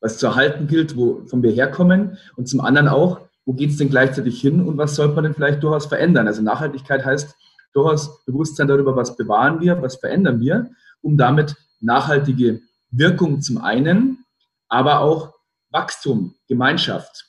was 0.01 0.19
zu 0.19 0.27
erhalten 0.27 0.67
gilt, 0.67 0.97
wovon 0.97 1.43
wir 1.43 1.51
herkommen 1.51 2.19
und 2.37 2.49
zum 2.49 2.61
anderen 2.61 2.89
auch, 2.89 3.21
wo 3.45 3.53
geht 3.53 3.71
es 3.71 3.77
denn 3.77 3.91
gleichzeitig 3.91 4.41
hin 4.41 4.61
und 4.65 4.77
was 4.77 4.95
sollte 4.95 5.15
man 5.15 5.25
denn 5.25 5.35
vielleicht 5.35 5.63
durchaus 5.63 5.87
verändern. 5.87 6.27
Also 6.27 6.43
Nachhaltigkeit 6.43 7.05
heißt 7.05 7.35
durchaus 7.73 8.25
Bewusstsein 8.25 8.69
darüber, 8.69 8.95
was 8.97 9.17
bewahren 9.17 9.61
wir, 9.61 9.81
was 9.83 9.97
verändern 9.97 10.41
wir, 10.41 10.71
um 11.01 11.17
damit 11.17 11.57
nachhaltige 11.81 12.61
Wirkung 12.91 13.41
zum 13.41 13.59
einen, 13.59 14.25
aber 14.69 15.01
auch 15.01 15.35
Wachstum, 15.71 16.35
Gemeinschaft 16.49 17.27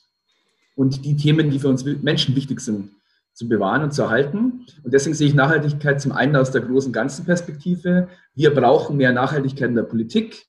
und 0.75 1.05
die 1.05 1.17
Themen, 1.17 1.49
die 1.49 1.59
für 1.59 1.67
uns 1.67 1.83
Menschen 1.83 2.35
wichtig 2.35 2.61
sind, 2.61 2.91
zu 3.33 3.47
bewahren 3.47 3.83
und 3.83 3.93
zu 3.93 4.03
erhalten. 4.03 4.65
Und 4.83 4.93
deswegen 4.93 5.15
sehe 5.15 5.27
ich 5.27 5.33
Nachhaltigkeit 5.33 6.01
zum 6.01 6.11
einen 6.11 6.35
aus 6.35 6.51
der 6.51 6.61
großen 6.61 6.93
ganzen 6.93 7.25
Perspektive. 7.25 8.07
Wir 8.33 8.53
brauchen 8.53 8.97
mehr 8.97 9.11
Nachhaltigkeit 9.11 9.69
in 9.69 9.75
der 9.75 9.83
Politik, 9.83 10.45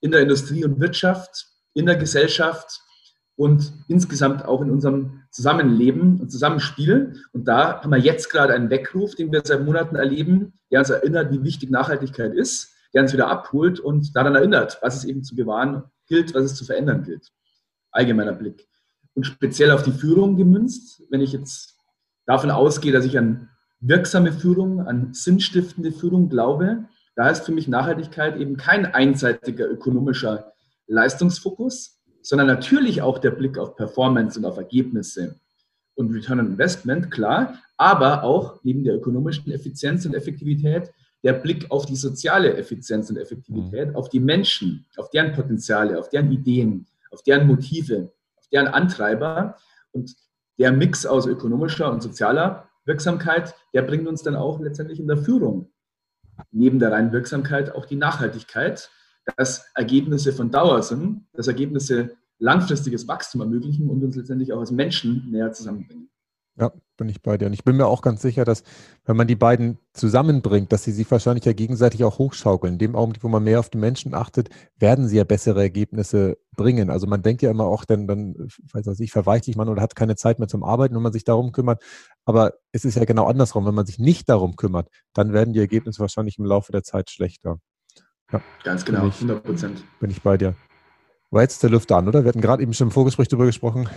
in 0.00 0.10
der 0.10 0.20
Industrie 0.20 0.64
und 0.64 0.80
Wirtschaft, 0.80 1.46
in 1.74 1.86
der 1.86 1.96
Gesellschaft 1.96 2.80
und 3.36 3.72
insgesamt 3.88 4.44
auch 4.44 4.60
in 4.60 4.70
unserem 4.70 5.22
Zusammenleben 5.30 6.20
und 6.20 6.30
Zusammenspiel. 6.30 7.22
Und 7.32 7.46
da 7.46 7.82
haben 7.82 7.90
wir 7.90 7.98
jetzt 7.98 8.30
gerade 8.30 8.54
einen 8.54 8.70
Weckruf, 8.70 9.14
den 9.14 9.32
wir 9.32 9.42
seit 9.44 9.64
Monaten 9.64 9.96
erleben, 9.96 10.54
der 10.70 10.80
uns 10.80 10.90
erinnert, 10.90 11.32
wie 11.32 11.42
wichtig 11.42 11.70
Nachhaltigkeit 11.70 12.34
ist 12.34 12.71
der 12.94 13.02
uns 13.02 13.12
wieder 13.12 13.28
abholt 13.28 13.80
und 13.80 14.14
daran 14.14 14.34
erinnert, 14.34 14.78
was 14.82 14.96
es 14.96 15.04
eben 15.04 15.22
zu 15.22 15.34
bewahren 15.34 15.84
gilt, 16.08 16.34
was 16.34 16.44
es 16.44 16.54
zu 16.54 16.64
verändern 16.64 17.02
gilt. 17.02 17.32
Allgemeiner 17.90 18.32
Blick. 18.32 18.68
Und 19.14 19.24
speziell 19.24 19.70
auf 19.70 19.82
die 19.82 19.92
Führung 19.92 20.36
gemünzt, 20.36 21.02
wenn 21.10 21.20
ich 21.20 21.32
jetzt 21.32 21.76
davon 22.26 22.50
ausgehe, 22.50 22.92
dass 22.92 23.04
ich 23.04 23.18
an 23.18 23.48
wirksame 23.80 24.32
Führung, 24.32 24.80
an 24.80 25.12
sinnstiftende 25.12 25.92
Führung 25.92 26.28
glaube, 26.28 26.84
da 27.14 27.28
ist 27.28 27.44
für 27.44 27.52
mich 27.52 27.68
Nachhaltigkeit 27.68 28.36
eben 28.36 28.56
kein 28.56 28.86
einseitiger 28.86 29.68
ökonomischer 29.68 30.52
Leistungsfokus, 30.86 32.00
sondern 32.22 32.46
natürlich 32.46 33.02
auch 33.02 33.18
der 33.18 33.32
Blick 33.32 33.58
auf 33.58 33.76
Performance 33.76 34.38
und 34.38 34.44
auf 34.44 34.56
Ergebnisse 34.56 35.36
und 35.94 36.14
Return 36.14 36.40
on 36.40 36.46
Investment, 36.46 37.10
klar, 37.10 37.58
aber 37.76 38.22
auch 38.22 38.60
neben 38.62 38.84
der 38.84 38.94
ökonomischen 38.94 39.52
Effizienz 39.52 40.06
und 40.06 40.14
Effektivität 40.14 40.90
der 41.22 41.34
Blick 41.34 41.70
auf 41.70 41.86
die 41.86 41.96
soziale 41.96 42.56
Effizienz 42.56 43.10
und 43.10 43.16
Effektivität, 43.16 43.90
mhm. 43.90 43.96
auf 43.96 44.08
die 44.08 44.20
Menschen, 44.20 44.86
auf 44.96 45.10
deren 45.10 45.32
Potenziale, 45.32 45.98
auf 45.98 46.08
deren 46.08 46.30
Ideen, 46.32 46.86
auf 47.10 47.22
deren 47.22 47.46
Motive, 47.46 48.12
auf 48.36 48.48
deren 48.48 48.68
Antreiber 48.68 49.56
und 49.92 50.16
der 50.58 50.72
Mix 50.72 51.06
aus 51.06 51.26
ökonomischer 51.26 51.90
und 51.90 52.02
sozialer 52.02 52.68
Wirksamkeit, 52.84 53.54
der 53.72 53.82
bringt 53.82 54.08
uns 54.08 54.22
dann 54.22 54.36
auch 54.36 54.60
letztendlich 54.60 54.98
in 54.98 55.06
der 55.06 55.18
Führung 55.18 55.68
neben 56.50 56.78
der 56.78 56.92
reinen 56.92 57.12
Wirksamkeit 57.12 57.74
auch 57.74 57.86
die 57.86 57.96
Nachhaltigkeit, 57.96 58.90
dass 59.36 59.70
Ergebnisse 59.74 60.32
von 60.32 60.50
Dauer 60.50 60.82
sind, 60.82 61.26
dass 61.32 61.46
Ergebnisse 61.46 62.16
langfristiges 62.38 63.06
Wachstum 63.06 63.40
ermöglichen 63.40 63.88
und 63.88 64.02
uns 64.02 64.16
letztendlich 64.16 64.52
auch 64.52 64.60
als 64.60 64.72
Menschen 64.72 65.30
näher 65.30 65.52
zusammenbringen. 65.52 66.10
Ja, 66.56 66.70
bin 66.98 67.08
ich 67.08 67.22
bei 67.22 67.38
dir. 67.38 67.46
Und 67.46 67.54
ich 67.54 67.64
bin 67.64 67.76
mir 67.78 67.86
auch 67.86 68.02
ganz 68.02 68.20
sicher, 68.20 68.44
dass 68.44 68.62
wenn 69.06 69.16
man 69.16 69.26
die 69.26 69.36
beiden 69.36 69.78
zusammenbringt, 69.94 70.70
dass 70.70 70.84
sie 70.84 70.92
sich 70.92 71.10
wahrscheinlich 71.10 71.46
ja 71.46 71.54
gegenseitig 71.54 72.04
auch 72.04 72.18
hochschaukeln. 72.18 72.74
In 72.74 72.78
dem 72.78 72.94
Augenblick, 72.94 73.24
wo 73.24 73.28
man 73.28 73.42
mehr 73.42 73.58
auf 73.58 73.70
die 73.70 73.78
Menschen 73.78 74.14
achtet, 74.14 74.50
werden 74.76 75.08
sie 75.08 75.16
ja 75.16 75.24
bessere 75.24 75.62
Ergebnisse 75.62 76.36
bringen. 76.54 76.90
Also 76.90 77.06
man 77.06 77.22
denkt 77.22 77.40
ja 77.40 77.50
immer 77.50 77.64
auch, 77.64 77.86
dann, 77.86 78.06
dann 78.06 78.34
weiß 78.72 78.86
was 78.86 79.00
ich, 79.00 79.12
verweichlicht 79.12 79.56
man 79.56 79.70
oder 79.70 79.80
hat 79.80 79.96
keine 79.96 80.14
Zeit 80.14 80.38
mehr 80.38 80.48
zum 80.48 80.62
Arbeiten, 80.62 80.94
wenn 80.94 81.02
man 81.02 81.12
sich 81.12 81.24
darum 81.24 81.52
kümmert. 81.52 81.82
Aber 82.26 82.52
es 82.70 82.84
ist 82.84 82.96
ja 82.96 83.04
genau 83.06 83.26
andersrum. 83.26 83.64
Wenn 83.64 83.74
man 83.74 83.86
sich 83.86 83.98
nicht 83.98 84.28
darum 84.28 84.56
kümmert, 84.56 84.88
dann 85.14 85.32
werden 85.32 85.54
die 85.54 85.60
Ergebnisse 85.60 86.00
wahrscheinlich 86.00 86.38
im 86.38 86.44
Laufe 86.44 86.70
der 86.70 86.82
Zeit 86.82 87.10
schlechter. 87.10 87.60
Ja, 88.30 88.42
Ganz 88.62 88.84
genau, 88.84 89.04
100 89.04 89.42
Prozent. 89.42 89.84
Bin 90.00 90.10
ich 90.10 90.22
bei 90.22 90.36
dir. 90.36 90.54
War 91.32 91.40
jetzt 91.40 91.62
der 91.62 91.70
Lüfter 91.70 91.96
an, 91.96 92.08
oder? 92.08 92.24
Wir 92.24 92.28
hatten 92.28 92.42
gerade 92.42 92.62
eben 92.62 92.74
schon 92.74 92.88
im 92.88 92.90
Vorgespräch 92.90 93.26
darüber 93.26 93.46
gesprochen, 93.46 93.88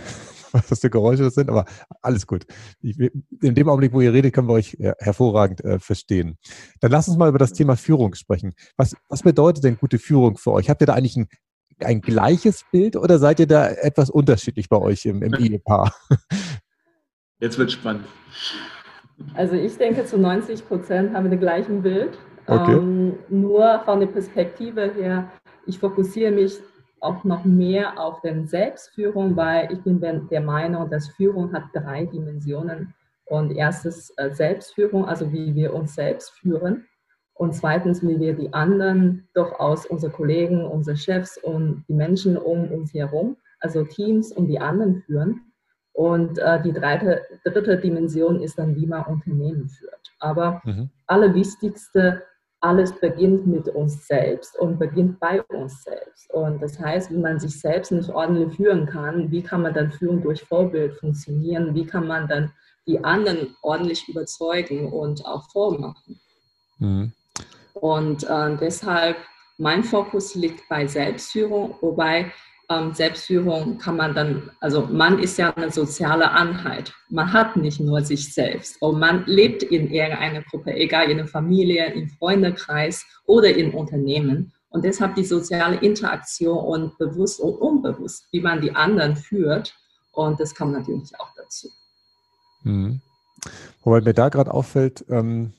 was 0.52 0.80
für 0.80 0.88
Geräusche 0.88 1.22
das 1.22 1.34
sind, 1.34 1.50
aber 1.50 1.66
alles 2.00 2.26
gut. 2.26 2.46
Ich, 2.80 2.98
in 2.98 3.54
dem 3.54 3.68
Augenblick, 3.68 3.92
wo 3.92 4.00
ihr 4.00 4.14
redet, 4.14 4.32
können 4.32 4.48
wir 4.48 4.54
euch 4.54 4.74
äh, 4.80 4.94
hervorragend 4.98 5.62
äh, 5.62 5.78
verstehen. 5.78 6.38
Dann 6.80 6.90
lasst 6.90 7.08
uns 7.08 7.18
mal 7.18 7.28
über 7.28 7.38
das 7.38 7.52
Thema 7.52 7.76
Führung 7.76 8.14
sprechen. 8.14 8.54
Was, 8.78 8.96
was 9.10 9.22
bedeutet 9.22 9.64
denn 9.64 9.76
gute 9.76 9.98
Führung 9.98 10.38
für 10.38 10.52
euch? 10.52 10.70
Habt 10.70 10.80
ihr 10.80 10.86
da 10.86 10.94
eigentlich 10.94 11.16
ein, 11.16 11.28
ein 11.84 12.00
gleiches 12.00 12.64
Bild 12.72 12.96
oder 12.96 13.18
seid 13.18 13.38
ihr 13.38 13.46
da 13.46 13.68
etwas 13.68 14.08
unterschiedlich 14.08 14.70
bei 14.70 14.78
euch 14.78 15.04
im, 15.04 15.22
im 15.22 15.34
Ehepaar? 15.34 15.94
Jetzt 17.38 17.58
wird 17.58 17.70
spannend. 17.70 18.06
Also 19.34 19.56
ich 19.56 19.76
denke, 19.76 20.06
zu 20.06 20.16
90 20.16 20.66
Prozent 20.66 21.12
haben 21.12 21.24
wir 21.24 21.32
das 21.32 21.40
gleiche 21.40 21.72
Bild. 21.72 22.18
Okay. 22.46 22.76
Ähm, 22.76 23.18
nur 23.28 23.82
von 23.84 24.00
der 24.00 24.06
Perspektive 24.06 24.90
her, 24.94 25.30
ich 25.66 25.78
fokussiere 25.78 26.30
mich 26.30 26.58
auch 27.00 27.24
noch 27.24 27.44
mehr 27.44 27.98
auf 27.98 28.20
den 28.20 28.46
Selbstführung, 28.46 29.36
weil 29.36 29.72
ich 29.72 29.82
bin 29.82 30.00
der 30.00 30.40
Meinung, 30.40 30.90
dass 30.90 31.08
Führung 31.08 31.52
hat 31.52 31.64
drei 31.72 32.04
Dimensionen. 32.06 32.94
Und 33.28 33.50
erstes 33.50 34.16
äh, 34.18 34.30
Selbstführung, 34.32 35.04
also 35.04 35.32
wie 35.32 35.52
wir 35.54 35.74
uns 35.74 35.96
selbst 35.96 36.30
führen. 36.30 36.86
Und 37.34 37.54
zweitens, 37.54 38.00
wie 38.02 38.20
wir 38.20 38.34
die 38.34 38.52
anderen 38.54 39.28
durchaus, 39.34 39.84
unsere 39.84 40.12
Kollegen, 40.12 40.64
unsere 40.64 40.96
Chefs 40.96 41.36
und 41.36 41.84
die 41.88 41.92
Menschen 41.92 42.36
um 42.36 42.70
uns 42.70 42.94
herum, 42.94 43.36
also 43.60 43.82
Teams 43.82 44.30
und 44.32 44.46
die 44.46 44.60
anderen 44.60 45.02
führen. 45.02 45.40
Und 45.92 46.38
äh, 46.38 46.62
die 46.62 46.72
dritte, 46.72 47.22
dritte 47.44 47.78
Dimension 47.78 48.40
ist 48.40 48.58
dann, 48.58 48.76
wie 48.76 48.86
man 48.86 49.04
Unternehmen 49.04 49.68
führt. 49.68 50.14
Aber 50.20 50.62
mhm. 50.64 50.90
allerwichtigste 51.06 52.22
alles 52.66 52.92
beginnt 52.98 53.46
mit 53.46 53.68
uns 53.68 54.08
selbst 54.08 54.58
und 54.58 54.78
beginnt 54.78 55.20
bei 55.20 55.40
uns 55.44 55.84
selbst. 55.84 56.28
Und 56.32 56.60
das 56.60 56.78
heißt, 56.80 57.12
wenn 57.12 57.20
man 57.20 57.38
sich 57.38 57.60
selbst 57.60 57.92
nicht 57.92 58.10
ordentlich 58.10 58.56
führen 58.56 58.86
kann, 58.86 59.30
wie 59.30 59.42
kann 59.42 59.62
man 59.62 59.72
dann 59.72 59.92
Führung 59.92 60.20
durch 60.20 60.42
Vorbild 60.42 60.96
funktionieren? 60.96 61.74
Wie 61.76 61.86
kann 61.86 62.08
man 62.08 62.26
dann 62.26 62.52
die 62.88 63.02
anderen 63.04 63.54
ordentlich 63.62 64.08
überzeugen 64.08 64.92
und 64.92 65.24
auch 65.24 65.48
vormachen? 65.50 66.20
Mhm. 66.78 67.12
Und 67.74 68.24
äh, 68.24 68.56
deshalb, 68.56 69.16
mein 69.58 69.84
Fokus 69.84 70.34
liegt 70.34 70.68
bei 70.68 70.88
Selbstführung, 70.88 71.76
wobei 71.80 72.32
ähm, 72.68 72.92
Selbstführung 72.92 73.78
kann 73.78 73.96
man 73.96 74.14
dann, 74.14 74.50
also 74.60 74.86
man 74.86 75.18
ist 75.18 75.38
ja 75.38 75.54
eine 75.54 75.70
soziale 75.70 76.30
Einheit. 76.30 76.92
Man 77.08 77.32
hat 77.32 77.56
nicht 77.56 77.80
nur 77.80 78.02
sich 78.02 78.32
selbst 78.34 78.80
und 78.80 78.98
man 78.98 79.24
lebt 79.26 79.62
in 79.62 79.90
irgendeiner 79.90 80.42
Gruppe, 80.42 80.74
egal 80.74 81.10
in 81.10 81.18
der 81.18 81.28
Familie, 81.28 81.92
im 81.92 82.08
Freundekreis 82.08 83.04
oder 83.26 83.54
im 83.54 83.74
Unternehmen. 83.74 84.52
Und 84.68 84.84
deshalb 84.84 85.14
die 85.14 85.24
soziale 85.24 85.76
Interaktion 85.76 86.58
und 86.58 86.98
bewusst 86.98 87.40
und 87.40 87.54
unbewusst, 87.54 88.26
wie 88.32 88.40
man 88.40 88.60
die 88.60 88.74
anderen 88.74 89.16
führt. 89.16 89.74
Und 90.12 90.40
das 90.40 90.54
kommt 90.54 90.72
natürlich 90.72 91.18
auch 91.18 91.30
dazu. 91.36 91.68
Mhm. 92.62 93.00
Wobei 93.82 94.00
mir 94.00 94.14
da 94.14 94.28
gerade 94.28 94.52
auffällt, 94.52 95.04
ähm, 95.08 95.52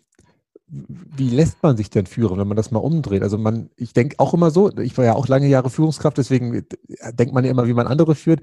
wie 0.70 1.30
lässt 1.30 1.64
man 1.64 1.78
sich 1.78 1.90
denn 1.90 2.06
führen, 2.06 2.40
wenn 2.40 2.48
man 2.48 2.58
das 2.58 2.72
mal 2.72 2.80
umdreht? 2.80 3.24
Also 3.24 3.38
man, 3.38 3.70
ich 3.78 3.94
denke 3.94 4.20
auch 4.20 4.34
immer 4.34 4.52
so, 4.52 4.70
ich 4.78 4.98
war 4.98 5.06
ja 5.06 5.14
auch 5.14 5.28
lange 5.28 5.48
Jahre 5.48 5.70
Führungskraft, 5.70 6.18
deswegen 6.18 6.66
denkt 7.14 7.34
man 7.34 7.46
ja 7.46 7.52
immer, 7.52 7.68
wie 7.68 7.74
man 7.74 7.88
andere 7.88 8.16
führt. 8.16 8.42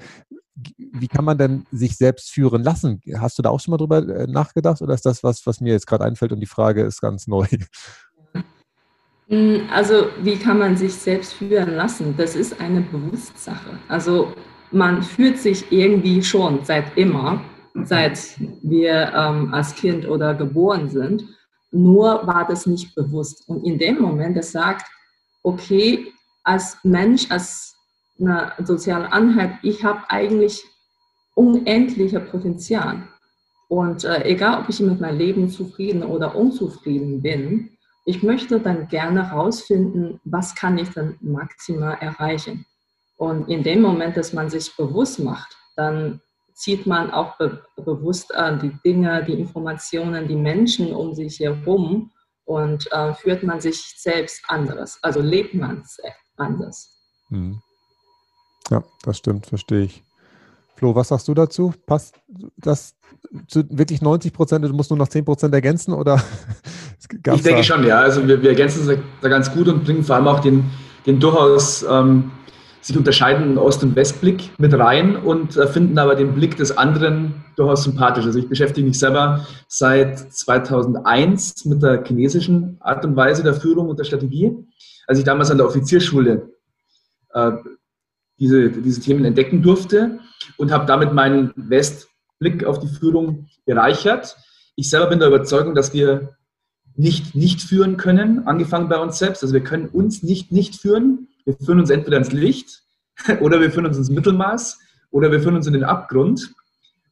Wie 0.76 1.08
kann 1.08 1.24
man 1.24 1.36
denn 1.36 1.66
sich 1.72 1.96
selbst 1.96 2.30
führen 2.30 2.62
lassen? 2.62 3.02
Hast 3.18 3.38
du 3.38 3.42
da 3.42 3.50
auch 3.50 3.60
schon 3.60 3.72
mal 3.72 3.78
drüber 3.78 3.98
äh, 4.08 4.26
nachgedacht 4.26 4.80
oder 4.80 4.94
ist 4.94 5.04
das 5.04 5.24
was, 5.24 5.44
was 5.46 5.60
mir 5.60 5.72
jetzt 5.72 5.86
gerade 5.86 6.04
einfällt 6.04 6.32
und 6.32 6.40
die 6.40 6.46
Frage 6.46 6.82
ist 6.82 7.00
ganz 7.00 7.26
neu? 7.26 7.46
Mm, 9.28 9.68
also 9.72 10.08
wie 10.22 10.36
kann 10.36 10.58
man 10.58 10.76
sich 10.76 10.94
selbst 10.94 11.34
führen 11.34 11.74
lassen? 11.74 12.14
Das 12.16 12.36
ist 12.36 12.60
eine 12.60 12.82
Bewusstsache. 12.82 13.78
Also 13.88 14.34
man 14.70 15.02
fühlt 15.02 15.38
sich 15.38 15.72
irgendwie 15.72 16.22
schon 16.22 16.64
seit 16.64 16.96
immer, 16.96 17.42
seit 17.84 18.38
wir 18.62 19.12
ähm, 19.14 19.52
als 19.52 19.74
Kind 19.74 20.06
oder 20.06 20.34
geboren 20.34 20.88
sind. 20.88 21.24
Nur 21.74 22.24
war 22.24 22.46
das 22.46 22.66
nicht 22.66 22.94
bewusst. 22.94 23.48
Und 23.48 23.64
in 23.64 23.78
dem 23.78 24.00
Moment, 24.00 24.36
das 24.36 24.52
sagt, 24.52 24.86
okay, 25.42 26.12
als 26.44 26.78
Mensch, 26.84 27.28
als 27.32 27.74
eine 28.20 28.52
soziale 28.62 29.12
Einheit, 29.12 29.58
ich 29.62 29.82
habe 29.82 30.08
eigentlich 30.08 30.62
unendliche 31.34 32.20
Potenzial. 32.20 33.02
Und 33.68 34.04
äh, 34.04 34.24
egal, 34.24 34.60
ob 34.60 34.68
ich 34.68 34.78
mit 34.78 35.00
meinem 35.00 35.18
Leben 35.18 35.48
zufrieden 35.48 36.04
oder 36.04 36.36
unzufrieden 36.36 37.22
bin, 37.22 37.70
ich 38.04 38.22
möchte 38.22 38.60
dann 38.60 38.86
gerne 38.86 39.30
herausfinden, 39.30 40.20
was 40.24 40.54
kann 40.54 40.78
ich 40.78 40.90
dann 40.90 41.16
maximal 41.20 41.96
erreichen. 42.00 42.66
Und 43.16 43.48
in 43.48 43.64
dem 43.64 43.82
Moment, 43.82 44.16
dass 44.16 44.32
man 44.32 44.48
sich 44.48 44.76
bewusst 44.76 45.18
macht, 45.18 45.56
dann 45.74 46.20
zieht 46.54 46.86
man 46.86 47.10
auch 47.10 47.36
be 47.36 47.62
bewusst 47.76 48.32
äh, 48.34 48.56
die 48.58 48.72
Dinge, 48.84 49.24
die 49.24 49.34
Informationen, 49.34 50.28
die 50.28 50.36
Menschen 50.36 50.94
um 50.94 51.14
sich 51.14 51.40
herum 51.40 52.12
und 52.44 52.90
äh, 52.92 53.12
führt 53.14 53.42
man 53.42 53.60
sich 53.60 53.94
selbst 53.96 54.42
anderes, 54.48 54.98
also 55.02 55.20
lebt 55.20 55.54
man 55.54 55.84
anders. 56.36 56.90
Hm. 57.28 57.60
Ja, 58.70 58.82
das 59.02 59.18
stimmt, 59.18 59.46
verstehe 59.46 59.82
ich. 59.82 60.04
Flo, 60.76 60.94
was 60.94 61.08
sagst 61.08 61.28
du 61.28 61.34
dazu? 61.34 61.72
Passt 61.86 62.16
das 62.56 62.96
zu 63.46 63.64
wirklich 63.70 64.02
90 64.02 64.32
Prozent? 64.32 64.64
Du 64.64 64.72
musst 64.72 64.90
nur 64.90 64.98
noch 64.98 65.08
10 65.08 65.24
Prozent 65.24 65.54
ergänzen 65.54 65.92
oder? 65.92 66.22
ich 67.34 67.42
denke 67.42 67.62
schon, 67.62 67.84
ja. 67.84 68.00
Also 68.00 68.26
wir, 68.26 68.42
wir 68.42 68.50
ergänzen 68.50 68.88
es 68.88 68.98
da 69.20 69.28
ganz 69.28 69.52
gut 69.52 69.68
und 69.68 69.84
bringen 69.84 70.02
vor 70.02 70.16
allem 70.16 70.26
auch 70.26 70.40
den, 70.40 70.70
den 71.06 71.20
durchaus 71.20 71.84
ähm, 71.88 72.32
sich 72.84 72.98
unterscheidenden 72.98 73.56
Ost- 73.56 73.82
und 73.82 73.96
Westblick 73.96 74.50
mit 74.58 74.74
rein 74.74 75.16
und 75.16 75.56
äh, 75.56 75.66
finden 75.66 75.98
aber 75.98 76.14
den 76.14 76.34
Blick 76.34 76.58
des 76.58 76.76
anderen 76.76 77.42
durchaus 77.56 77.84
sympathisch. 77.84 78.26
Also 78.26 78.38
ich 78.38 78.48
beschäftige 78.48 78.86
mich 78.86 78.98
selber 78.98 79.46
seit 79.68 80.18
2001 80.18 81.64
mit 81.64 81.82
der 81.82 82.04
chinesischen 82.04 82.76
Art 82.80 83.02
und 83.06 83.16
Weise 83.16 83.42
der 83.42 83.54
Führung 83.54 83.88
und 83.88 83.98
der 83.98 84.04
Strategie. 84.04 84.54
Als 85.06 85.18
ich 85.18 85.24
damals 85.24 85.50
an 85.50 85.56
der 85.56 85.66
Offizierschule 85.66 86.50
äh, 87.32 87.52
diese, 88.38 88.70
diese 88.70 89.00
Themen 89.00 89.24
entdecken 89.24 89.62
durfte 89.62 90.18
und 90.58 90.70
habe 90.70 90.84
damit 90.84 91.14
meinen 91.14 91.54
Westblick 91.56 92.64
auf 92.64 92.80
die 92.80 92.88
Führung 92.88 93.46
bereichert. 93.64 94.36
Ich 94.76 94.90
selber 94.90 95.06
bin 95.06 95.20
der 95.20 95.28
Überzeugung, 95.28 95.74
dass 95.74 95.94
wir 95.94 96.36
nicht 96.96 97.34
nicht 97.34 97.62
führen 97.62 97.96
können, 97.96 98.46
angefangen 98.46 98.90
bei 98.90 98.98
uns 98.98 99.18
selbst. 99.18 99.42
Also 99.42 99.54
wir 99.54 99.64
können 99.64 99.88
uns 99.88 100.22
nicht 100.22 100.52
nicht 100.52 100.76
führen. 100.76 101.28
Wir 101.44 101.56
führen 101.56 101.80
uns 101.80 101.90
entweder 101.90 102.16
ins 102.16 102.32
Licht 102.32 102.82
oder 103.40 103.60
wir 103.60 103.70
führen 103.70 103.86
uns 103.86 103.98
ins 103.98 104.10
Mittelmaß 104.10 104.80
oder 105.10 105.30
wir 105.30 105.40
führen 105.40 105.56
uns 105.56 105.66
in 105.66 105.72
den 105.72 105.84
Abgrund. 105.84 106.54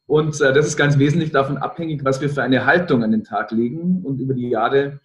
Und 0.05 0.39
äh, 0.41 0.53
das 0.53 0.67
ist 0.67 0.77
ganz 0.77 0.97
wesentlich 0.97 1.31
davon 1.31 1.57
abhängig, 1.57 2.03
was 2.03 2.21
wir 2.21 2.29
für 2.29 2.43
eine 2.43 2.65
Haltung 2.65 3.03
an 3.03 3.11
den 3.11 3.23
Tag 3.23 3.51
legen 3.51 4.01
und 4.03 4.19
über 4.19 4.33
die 4.33 4.49
Jahre 4.49 4.99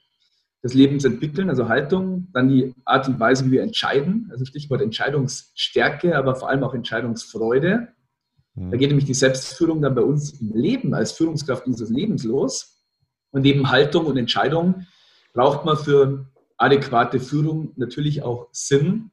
des 0.64 0.75
Lebens 0.75 1.04
entwickeln. 1.04 1.49
Also 1.50 1.68
Haltung, 1.68 2.28
dann 2.32 2.49
die 2.49 2.75
Art 2.85 3.08
und 3.08 3.20
Weise, 3.20 3.47
wie 3.47 3.52
wir 3.52 3.62
entscheiden. 3.62 4.28
Also 4.30 4.44
Stichwort 4.44 4.82
Entscheidungsstärke, 4.82 6.16
aber 6.16 6.35
vor 6.35 6.49
allem 6.49 6.64
auch 6.64 6.75
Entscheidungsfreude. 6.75 7.88
Da 8.61 8.76
geht 8.76 8.88
nämlich 8.88 9.04
die 9.04 9.14
Selbstführung 9.14 9.80
dann 9.82 9.94
bei 9.94 10.02
uns 10.02 10.40
im 10.40 10.52
Leben 10.52 10.92
als 10.92 11.12
Führungskraft 11.12 11.66
unseres 11.66 11.90
Lebens 11.90 12.25
los. 12.25 12.82
Und 13.30 13.42
neben 13.42 13.70
Haltung 13.70 14.06
und 14.06 14.16
Entscheidung 14.16 14.87
braucht 15.32 15.64
man 15.64 15.76
für 15.76 16.26
adäquate 16.56 17.20
Führung 17.20 17.73
natürlich 17.76 18.23
auch 18.23 18.49
Sinn, 18.50 19.12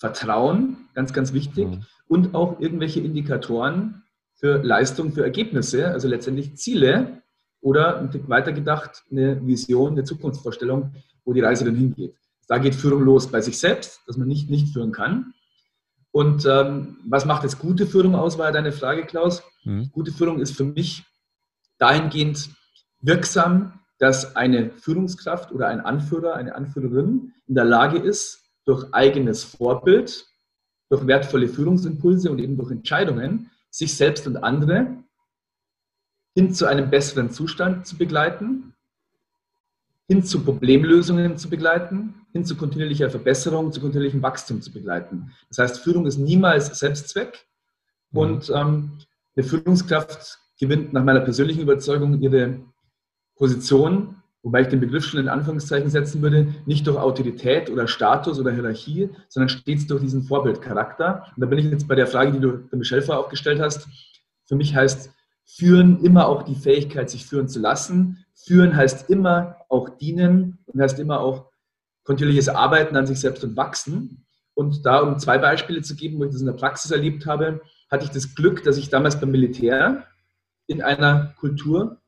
Vertrauen, 0.00 0.88
ganz, 0.94 1.12
ganz 1.12 1.34
wichtig, 1.34 1.68
mhm. 1.68 1.84
und 2.08 2.34
auch 2.34 2.58
irgendwelche 2.58 3.00
Indikatoren 3.00 4.02
für 4.34 4.56
Leistung, 4.62 5.12
für 5.12 5.22
Ergebnisse, 5.22 5.88
also 5.88 6.08
letztendlich 6.08 6.56
Ziele 6.56 7.22
oder 7.60 7.98
ein 7.98 8.08
Stück 8.08 8.28
weiter 8.30 8.52
gedacht 8.52 9.04
eine 9.10 9.46
Vision, 9.46 9.92
eine 9.92 10.04
Zukunftsvorstellung, 10.04 10.94
wo 11.24 11.34
die 11.34 11.40
Reise 11.40 11.66
dann 11.66 11.74
hingeht. 11.74 12.16
Da 12.48 12.56
geht 12.56 12.74
Führung 12.74 13.02
los 13.02 13.30
bei 13.30 13.42
sich 13.42 13.58
selbst, 13.58 14.00
dass 14.06 14.16
man 14.16 14.26
nicht 14.26 14.48
nicht 14.48 14.72
führen 14.72 14.90
kann. 14.90 15.34
Und 16.12 16.46
ähm, 16.46 16.96
was 17.06 17.26
macht 17.26 17.42
jetzt 17.42 17.58
gute 17.58 17.86
Führung 17.86 18.14
aus, 18.14 18.38
war 18.38 18.46
ja 18.46 18.52
deine 18.52 18.72
Frage, 18.72 19.04
Klaus. 19.04 19.42
Mhm. 19.64 19.90
Gute 19.92 20.12
Führung 20.12 20.40
ist 20.40 20.56
für 20.56 20.64
mich 20.64 21.04
dahingehend 21.78 22.50
wirksam, 23.02 23.74
dass 23.98 24.34
eine 24.34 24.70
Führungskraft 24.70 25.52
oder 25.52 25.68
ein 25.68 25.80
Anführer, 25.80 26.34
eine 26.34 26.54
Anführerin 26.54 27.34
in 27.46 27.54
der 27.54 27.66
Lage 27.66 27.98
ist, 27.98 28.49
durch 28.70 28.86
eigenes 28.94 29.42
Vorbild, 29.42 30.28
durch 30.90 31.04
wertvolle 31.04 31.48
Führungsimpulse 31.48 32.30
und 32.30 32.38
eben 32.38 32.56
durch 32.56 32.70
Entscheidungen, 32.70 33.50
sich 33.68 33.96
selbst 33.96 34.28
und 34.28 34.36
andere 34.36 34.96
hin 36.36 36.54
zu 36.54 36.66
einem 36.66 36.88
besseren 36.88 37.30
Zustand 37.30 37.88
zu 37.88 37.96
begleiten, 37.96 38.74
hin 40.06 40.22
zu 40.22 40.44
Problemlösungen 40.44 41.36
zu 41.36 41.50
begleiten, 41.50 42.14
hin 42.32 42.44
zu 42.44 42.56
kontinuierlicher 42.56 43.10
Verbesserung, 43.10 43.72
zu 43.72 43.80
kontinuierlichem 43.80 44.22
Wachstum 44.22 44.62
zu 44.62 44.70
begleiten. 44.70 45.32
Das 45.48 45.58
heißt, 45.58 45.80
Führung 45.80 46.06
ist 46.06 46.18
niemals 46.18 46.66
Selbstzweck 46.78 47.48
mhm. 48.12 48.18
und 48.20 48.50
ähm, 48.50 48.98
eine 49.34 49.44
Führungskraft 49.44 50.38
gewinnt 50.60 50.92
nach 50.92 51.02
meiner 51.02 51.22
persönlichen 51.22 51.62
Überzeugung 51.62 52.20
ihre 52.22 52.60
Position, 53.34 54.19
wobei 54.42 54.62
ich 54.62 54.68
den 54.68 54.80
Begriff 54.80 55.04
schon 55.04 55.20
in 55.20 55.28
Anführungszeichen 55.28 55.90
setzen 55.90 56.22
würde, 56.22 56.54
nicht 56.66 56.86
durch 56.86 56.96
Autorität 56.96 57.70
oder 57.70 57.86
Status 57.86 58.38
oder 58.40 58.52
Hierarchie, 58.52 59.10
sondern 59.28 59.48
stets 59.48 59.86
durch 59.86 60.00
diesen 60.00 60.22
Vorbildcharakter. 60.22 61.26
Und 61.36 61.40
da 61.40 61.46
bin 61.46 61.58
ich 61.58 61.66
jetzt 61.66 61.88
bei 61.88 61.94
der 61.94 62.06
Frage, 62.06 62.32
die 62.32 62.40
du 62.40 62.52
der 62.52 62.78
Michelle 62.78 63.02
vorher 63.02 63.24
auch 63.24 63.28
gestellt 63.28 63.60
hast. 63.60 63.88
Für 64.46 64.56
mich 64.56 64.74
heißt 64.74 65.10
Führen 65.44 66.02
immer 66.04 66.28
auch 66.28 66.44
die 66.44 66.54
Fähigkeit, 66.54 67.10
sich 67.10 67.26
führen 67.26 67.48
zu 67.48 67.60
lassen. 67.60 68.24
Führen 68.34 68.76
heißt 68.76 69.10
immer 69.10 69.56
auch 69.68 69.88
dienen 69.88 70.58
und 70.66 70.80
heißt 70.80 70.98
immer 70.98 71.20
auch 71.20 71.50
kontinuierliches 72.04 72.48
Arbeiten 72.48 72.96
an 72.96 73.06
sich 73.06 73.20
selbst 73.20 73.44
und 73.44 73.56
wachsen. 73.56 74.26
Und 74.54 74.86
da, 74.86 75.00
um 75.00 75.18
zwei 75.18 75.38
Beispiele 75.38 75.82
zu 75.82 75.96
geben, 75.96 76.18
wo 76.18 76.24
ich 76.24 76.32
das 76.32 76.40
in 76.40 76.46
der 76.46 76.54
Praxis 76.54 76.90
erlebt 76.90 77.26
habe, 77.26 77.60
hatte 77.90 78.04
ich 78.04 78.10
das 78.10 78.34
Glück, 78.34 78.62
dass 78.62 78.76
ich 78.76 78.90
damals 78.90 79.20
beim 79.20 79.30
Militär 79.30 80.06
in 80.66 80.82
einer 80.82 81.34
Kultur 81.38 81.99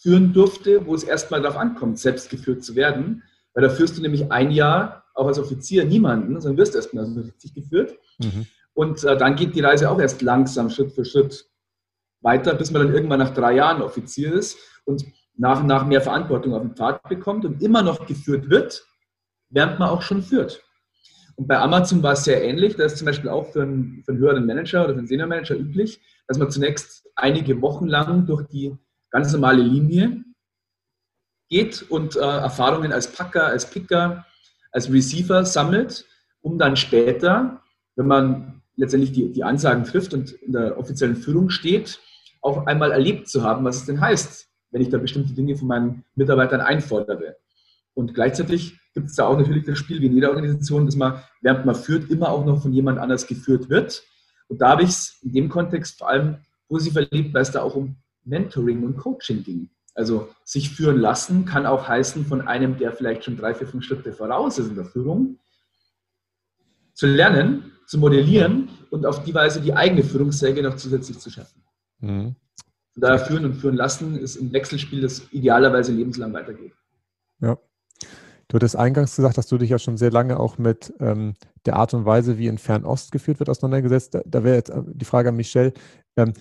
führen 0.00 0.32
durfte, 0.32 0.86
wo 0.86 0.94
es 0.94 1.04
erstmal 1.04 1.42
darauf 1.42 1.56
ankommt, 1.56 1.98
selbst 1.98 2.30
geführt 2.30 2.64
zu 2.64 2.74
werden. 2.74 3.22
Weil 3.54 3.64
da 3.64 3.70
führst 3.70 3.96
du 3.96 4.02
nämlich 4.02 4.30
ein 4.30 4.50
Jahr 4.50 5.04
auch 5.14 5.26
als 5.26 5.38
Offizier 5.38 5.84
niemanden, 5.84 6.40
sondern 6.40 6.58
wirst 6.58 6.74
erstmal 6.74 7.04
also 7.04 7.20
richtig 7.20 7.54
geführt. 7.54 7.94
Mhm. 8.18 8.46
Und 8.74 9.02
äh, 9.04 9.16
dann 9.16 9.34
geht 9.34 9.56
die 9.56 9.60
Reise 9.60 9.90
auch 9.90 9.98
erst 9.98 10.22
langsam, 10.22 10.70
Schritt 10.70 10.92
für 10.92 11.04
Schritt 11.04 11.48
weiter, 12.20 12.54
bis 12.54 12.70
man 12.70 12.82
dann 12.82 12.94
irgendwann 12.94 13.18
nach 13.18 13.34
drei 13.34 13.54
Jahren 13.54 13.82
Offizier 13.82 14.32
ist 14.32 14.58
und 14.84 15.04
nach 15.36 15.60
und 15.60 15.66
nach 15.66 15.86
mehr 15.86 16.00
Verantwortung 16.00 16.54
auf 16.54 16.62
dem 16.62 16.76
Pfad 16.76 17.08
bekommt 17.08 17.44
und 17.44 17.62
immer 17.62 17.82
noch 17.82 18.06
geführt 18.06 18.50
wird, 18.50 18.84
während 19.50 19.78
man 19.78 19.88
auch 19.88 20.02
schon 20.02 20.22
führt. 20.22 20.62
Und 21.36 21.46
bei 21.46 21.58
Amazon 21.58 22.02
war 22.02 22.12
es 22.12 22.24
sehr 22.24 22.42
ähnlich. 22.42 22.74
Da 22.76 22.84
ist 22.84 22.98
zum 22.98 23.06
Beispiel 23.06 23.30
auch 23.30 23.52
für 23.52 23.62
einen, 23.62 24.02
für 24.04 24.12
einen 24.12 24.20
höheren 24.20 24.46
Manager 24.46 24.84
oder 24.84 24.94
für 24.94 24.98
einen 24.98 25.06
Senior 25.06 25.28
Manager 25.28 25.56
üblich, 25.56 26.00
dass 26.26 26.38
man 26.38 26.50
zunächst 26.50 27.08
einige 27.14 27.62
Wochen 27.62 27.86
lang 27.86 28.26
durch 28.26 28.46
die 28.48 28.76
ganz 29.10 29.32
normale 29.32 29.62
Linie 29.62 30.24
geht 31.48 31.82
und 31.90 32.16
äh, 32.16 32.20
Erfahrungen 32.20 32.92
als 32.92 33.10
Packer, 33.12 33.46
als 33.46 33.68
Picker, 33.70 34.26
als 34.72 34.92
Receiver 34.92 35.44
sammelt, 35.44 36.04
um 36.40 36.58
dann 36.58 36.76
später, 36.76 37.62
wenn 37.96 38.06
man 38.06 38.62
letztendlich 38.76 39.12
die, 39.12 39.32
die 39.32 39.44
Ansagen 39.44 39.84
trifft 39.84 40.14
und 40.14 40.32
in 40.32 40.52
der 40.52 40.78
offiziellen 40.78 41.16
Führung 41.16 41.50
steht, 41.50 41.98
auch 42.40 42.66
einmal 42.66 42.92
erlebt 42.92 43.28
zu 43.28 43.42
haben, 43.42 43.64
was 43.64 43.76
es 43.76 43.86
denn 43.86 44.00
heißt, 44.00 44.46
wenn 44.70 44.82
ich 44.82 44.90
da 44.90 44.98
bestimmte 44.98 45.32
Dinge 45.32 45.56
von 45.56 45.68
meinen 45.68 46.04
Mitarbeitern 46.14 46.60
einfordere. 46.60 47.36
Und 47.94 48.14
gleichzeitig 48.14 48.78
gibt 48.94 49.08
es 49.08 49.16
da 49.16 49.26
auch 49.26 49.36
natürlich 49.36 49.64
das 49.64 49.78
Spiel 49.78 50.00
wie 50.00 50.06
in 50.06 50.14
jeder 50.14 50.30
Organisation, 50.30 50.86
dass 50.86 50.96
man, 50.96 51.20
während 51.40 51.66
man 51.66 51.74
führt, 51.74 52.10
immer 52.10 52.28
auch 52.28 52.44
noch 52.44 52.62
von 52.62 52.72
jemand 52.72 52.98
anders 52.98 53.26
geführt 53.26 53.68
wird. 53.68 54.04
Und 54.48 54.60
da 54.60 54.70
habe 54.70 54.82
ich 54.82 54.90
es 54.90 55.18
in 55.22 55.32
dem 55.32 55.48
Kontext 55.48 55.98
vor 55.98 56.08
allem 56.08 56.38
positiv 56.68 56.96
erlebt, 56.96 57.34
weil 57.34 57.42
es 57.42 57.50
da 57.50 57.62
auch 57.62 57.74
um 57.74 57.96
Mentoring 58.28 58.84
und 58.84 58.96
Coaching 58.96 59.42
ging. 59.42 59.70
Also 59.94 60.28
sich 60.44 60.70
führen 60.70 60.98
lassen 60.98 61.44
kann 61.44 61.66
auch 61.66 61.88
heißen, 61.88 62.24
von 62.24 62.46
einem, 62.46 62.78
der 62.78 62.92
vielleicht 62.92 63.24
schon 63.24 63.36
drei, 63.36 63.54
vier, 63.54 63.66
fünf 63.66 63.84
Schritte 63.84 64.12
voraus 64.12 64.58
ist 64.58 64.68
in 64.68 64.76
der 64.76 64.84
Führung, 64.84 65.38
zu 66.94 67.06
lernen, 67.06 67.72
zu 67.86 67.98
modellieren 67.98 68.68
und 68.90 69.06
auf 69.06 69.24
die 69.24 69.34
Weise 69.34 69.60
die 69.60 69.74
eigene 69.74 70.04
Führungssäge 70.04 70.62
noch 70.62 70.76
zusätzlich 70.76 71.18
zu 71.18 71.30
schaffen. 71.30 71.64
Mhm. 72.00 72.36
Von 72.92 73.00
daher 73.00 73.18
führen 73.18 73.44
und 73.44 73.54
führen 73.54 73.76
lassen 73.76 74.16
ist 74.16 74.40
ein 74.40 74.52
Wechselspiel, 74.52 75.00
das 75.00 75.32
idealerweise 75.32 75.92
lebenslang 75.92 76.32
weitergeht. 76.32 76.72
Ja. 77.40 77.58
Du 78.48 78.54
hattest 78.54 78.76
eingangs 78.76 79.14
gesagt, 79.14 79.36
dass 79.36 79.46
du 79.46 79.58
dich 79.58 79.70
ja 79.70 79.78
schon 79.78 79.98
sehr 79.98 80.10
lange 80.10 80.40
auch 80.40 80.58
mit 80.58 80.92
ähm, 81.00 81.34
der 81.66 81.76
Art 81.76 81.92
und 81.92 82.06
Weise, 82.06 82.38
wie 82.38 82.46
in 82.46 82.56
Fernost 82.56 83.12
geführt 83.12 83.40
wird, 83.40 83.50
auseinandergesetzt. 83.50 84.14
Da, 84.14 84.22
da 84.24 84.42
wäre 84.42 84.56
jetzt 84.56 84.70
äh, 84.70 84.82
die 84.86 85.04
Frage 85.04 85.28
an 85.28 85.36
Michelle, 85.36 85.74
ähm, 86.16 86.32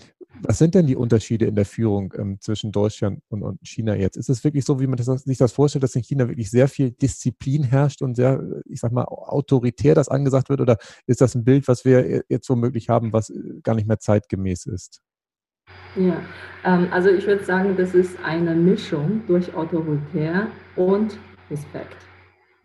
was 0.42 0.58
sind 0.58 0.76
denn 0.76 0.88
die 0.88 0.96
Unterschiede 0.96 1.46
in 1.46 1.56
der 1.56 1.66
Führung 1.66 2.14
ähm, 2.18 2.38
zwischen 2.40 2.72
Deutschland 2.72 3.22
und, 3.30 3.44
und, 3.44 3.60
China 3.64 3.96
jetzt? 3.96 4.18
Ist 4.18 4.30
es 4.30 4.44
wirklich 4.44 4.66
so, 4.66 4.80
wie 4.80 4.88
man 4.88 4.98
das, 4.98 5.06
sich 5.06 5.38
das 5.38 5.52
vorstellt, 5.52 5.84
dass 5.84 5.96
in 5.96 6.04
China 6.04 6.28
wirklich 6.28 6.50
sehr 6.50 6.68
viel 6.68 6.92
Disziplin 6.92 7.64
herrscht 7.64 8.02
und 8.02 8.16
sehr, 8.16 8.44
ich 8.66 8.80
sag 8.80 8.92
mal, 8.92 9.06
autoritär 9.06 9.96
das 9.96 10.10
angesagt 10.10 10.50
wird? 10.50 10.62
Oder 10.62 10.78
ist 11.06 11.22
das 11.22 11.36
ein 11.36 11.44
Bild, 11.44 11.68
was 11.68 11.86
wir 11.86 12.24
jetzt 12.30 12.50
womöglich 12.50 12.90
haben, 12.90 13.14
was 13.14 13.30
äh, 13.30 13.60
gar 13.64 13.76
nicht 13.76 13.88
mehr 13.88 14.00
zeitgemäß 14.00 14.66
ist? 14.66 15.02
Ja, 15.96 16.22
ähm, 16.64 16.88
also 16.92 17.10
ich 17.10 17.26
würde 17.26 17.44
sagen, 17.44 17.76
das 17.78 17.94
ist 17.94 18.18
eine 18.24 18.54
Mischung 18.56 19.24
durch 19.28 19.54
autoritär 19.54 20.48
und 20.76 21.18
Respekt. 21.50 21.98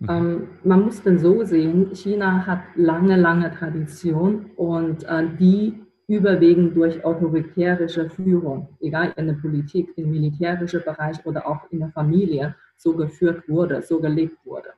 Mhm. 0.00 0.08
Ähm, 0.08 0.48
man 0.64 0.82
muss 0.82 1.02
denn 1.02 1.18
so 1.18 1.44
sehen, 1.44 1.94
China 1.94 2.46
hat 2.46 2.62
lange, 2.74 3.16
lange 3.16 3.50
Tradition 3.52 4.50
und 4.56 5.04
äh, 5.04 5.26
die 5.38 5.82
überwiegend 6.08 6.76
durch 6.76 7.04
autoritärische 7.04 8.10
Führung, 8.10 8.68
egal 8.80 9.12
in 9.16 9.26
der 9.26 9.34
Politik, 9.34 9.92
im 9.96 10.10
militärischen 10.10 10.82
Bereich 10.84 11.24
oder 11.24 11.46
auch 11.46 11.70
in 11.70 11.80
der 11.80 11.90
Familie, 11.90 12.54
so 12.76 12.94
geführt 12.94 13.48
wurde, 13.48 13.82
so 13.82 14.00
gelebt 14.00 14.36
wurde. 14.44 14.70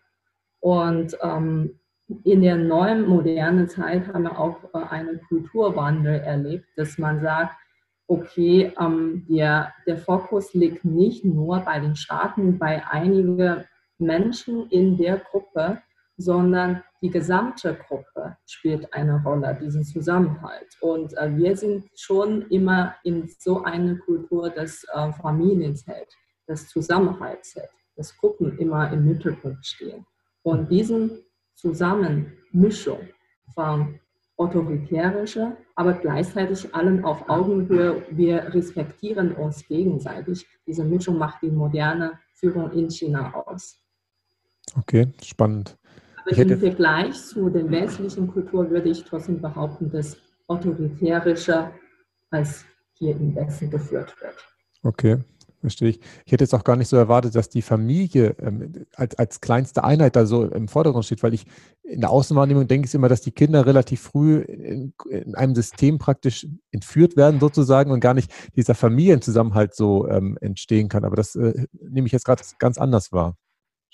Und 0.61 1.17
ähm, 1.23 1.79
in 2.25 2.43
der 2.43 2.57
neuen 2.57 3.09
modernen 3.09 3.69
Zeit 3.69 4.09
haben 4.09 4.25
wir 4.25 4.39
auch 4.39 4.63
äh, 4.75 4.79
einen 4.91 5.21
Kulturwandel 5.29 6.21
erlebt, 6.21 6.67
dass 6.77 6.99
man 6.99 7.21
sagt, 7.21 7.57
okay, 8.07 8.73
ähm, 8.79 9.27
der, 9.29 9.73
der 9.87 9.97
Fokus 9.97 10.53
liegt 10.53 10.85
nicht 10.85 11.25
nur 11.25 11.61
bei 11.61 11.81
den 11.81 11.97
Staaten, 11.97 12.59
bei 12.59 12.87
einigen 12.87 13.65
Menschen 13.99 14.69
in 14.69 14.97
der 14.97 15.19
Gruppe, 15.19 15.81
sondern 16.16 16.83
die 17.03 17.11
gesamte 17.11 17.74
Gruppe 17.74 18.37
spielt 18.46 18.92
eine 18.94 19.22
Rolle, 19.22 19.59
diesen 19.61 19.85
Zusammenhalt. 19.85 20.77
Und 20.81 21.16
äh, 21.18 21.37
wir 21.37 21.57
sind 21.57 21.87
schon 21.96 22.42
immer 22.48 22.94
in 23.05 23.29
so 23.38 23.62
einer 23.64 23.96
Kultur 23.98 24.50
des 24.50 24.85
äh, 24.92 25.12
Familiens 25.12 25.87
hält, 25.87 26.12
des 26.48 26.68
Zusammenhalts 26.68 27.57
hält, 27.57 27.70
dass 27.96 28.16
Gruppen 28.16 28.59
immer 28.59 28.92
im 28.92 29.05
Mittelpunkt 29.05 29.66
stehen. 29.66 30.07
Und 30.42 30.70
diesen 30.70 31.22
Zusammenmischung 31.55 33.09
von 33.55 34.00
autoritärischer, 34.37 35.57
aber 35.77 35.94
gleichzeitig 35.94 36.74
allen 36.74 37.05
auf 37.05 37.29
Augenhöhe, 37.29 38.05
wir 38.11 38.53
respektieren 38.53 39.33
uns 39.33 39.66
gegenseitig. 39.66 40.46
Diese 40.66 40.85
Mischung 40.85 41.18
macht 41.18 41.42
die 41.42 41.50
moderne 41.50 42.18
Führung 42.33 42.72
in 42.72 42.90
China 42.90 43.33
aus. 43.35 43.81
Okay, 44.77 45.12
spannend. 45.22 45.77
Aber 46.27 46.37
im 46.37 46.59
Vergleich 46.59 47.15
zu 47.15 47.51
der 47.51 47.71
westlichen 47.71 48.29
Kultur 48.29 48.71
würde 48.71 48.89
ich 48.89 49.05
trotzdem 49.05 49.41
behaupten, 49.41 49.91
dass 49.91 50.17
autoritärischer 50.47 51.73
als 52.31 52.65
hier 52.95 53.17
im 53.17 53.35
Westen 53.35 53.71
geführt 53.71 54.15
wird. 54.21 54.35
Okay, 54.83 55.19
verstehe 55.61 55.91
ich. 55.91 56.01
Ich 56.27 56.33
hätte 56.33 56.45
jetzt 56.45 56.55
auch 56.55 56.65
gar 56.65 56.77
nicht 56.77 56.89
so 56.89 56.97
erwartet, 56.97 57.35
dass 57.35 57.49
die 57.49 57.63
Familie 57.63 58.37
ähm, 58.41 58.87
als, 58.95 59.19
als 59.19 59.41
kleinste 59.41 59.85
Einheit 59.85 60.17
da 60.17 60.27
so 60.27 60.45
im 60.45 60.69
Vordergrund 60.69 61.05
steht, 61.05 61.23
weil 61.23 61.35
ich 61.35 61.47
in 61.83 62.01
der 62.01 62.11
Außenwahrnehmung 62.11 62.67
denke 62.69 62.87
ich 62.87 62.95
immer, 62.95 63.09
dass 63.09 63.23
die 63.23 63.33
Kinder 63.33 63.67
relativ 63.67 64.03
früh 64.03 64.41
in, 64.41 64.95
in, 65.11 65.35
einem 65.35 65.55
System 65.55 65.99
praktisch 65.99 66.47
entführt 66.71 67.17
werden 67.17 67.41
sozusagen 67.41 67.91
und 67.91 68.01
gar 68.01 68.15
nicht 68.15 68.33
dieser 68.57 68.75
Familienzusammenhalt 68.75 69.75
so 69.75 70.09
ähm, 70.09 70.39
entstehen 70.41 70.89
kann. 70.89 71.05
Aber 71.05 71.17
das 71.17 71.35
äh, 71.35 71.67
nehme 71.73 72.07
ich 72.07 72.13
jetzt 72.13 72.25
gerade 72.25 72.43
ganz 72.59 72.79
anders 72.79 73.13
wahr. 73.13 73.37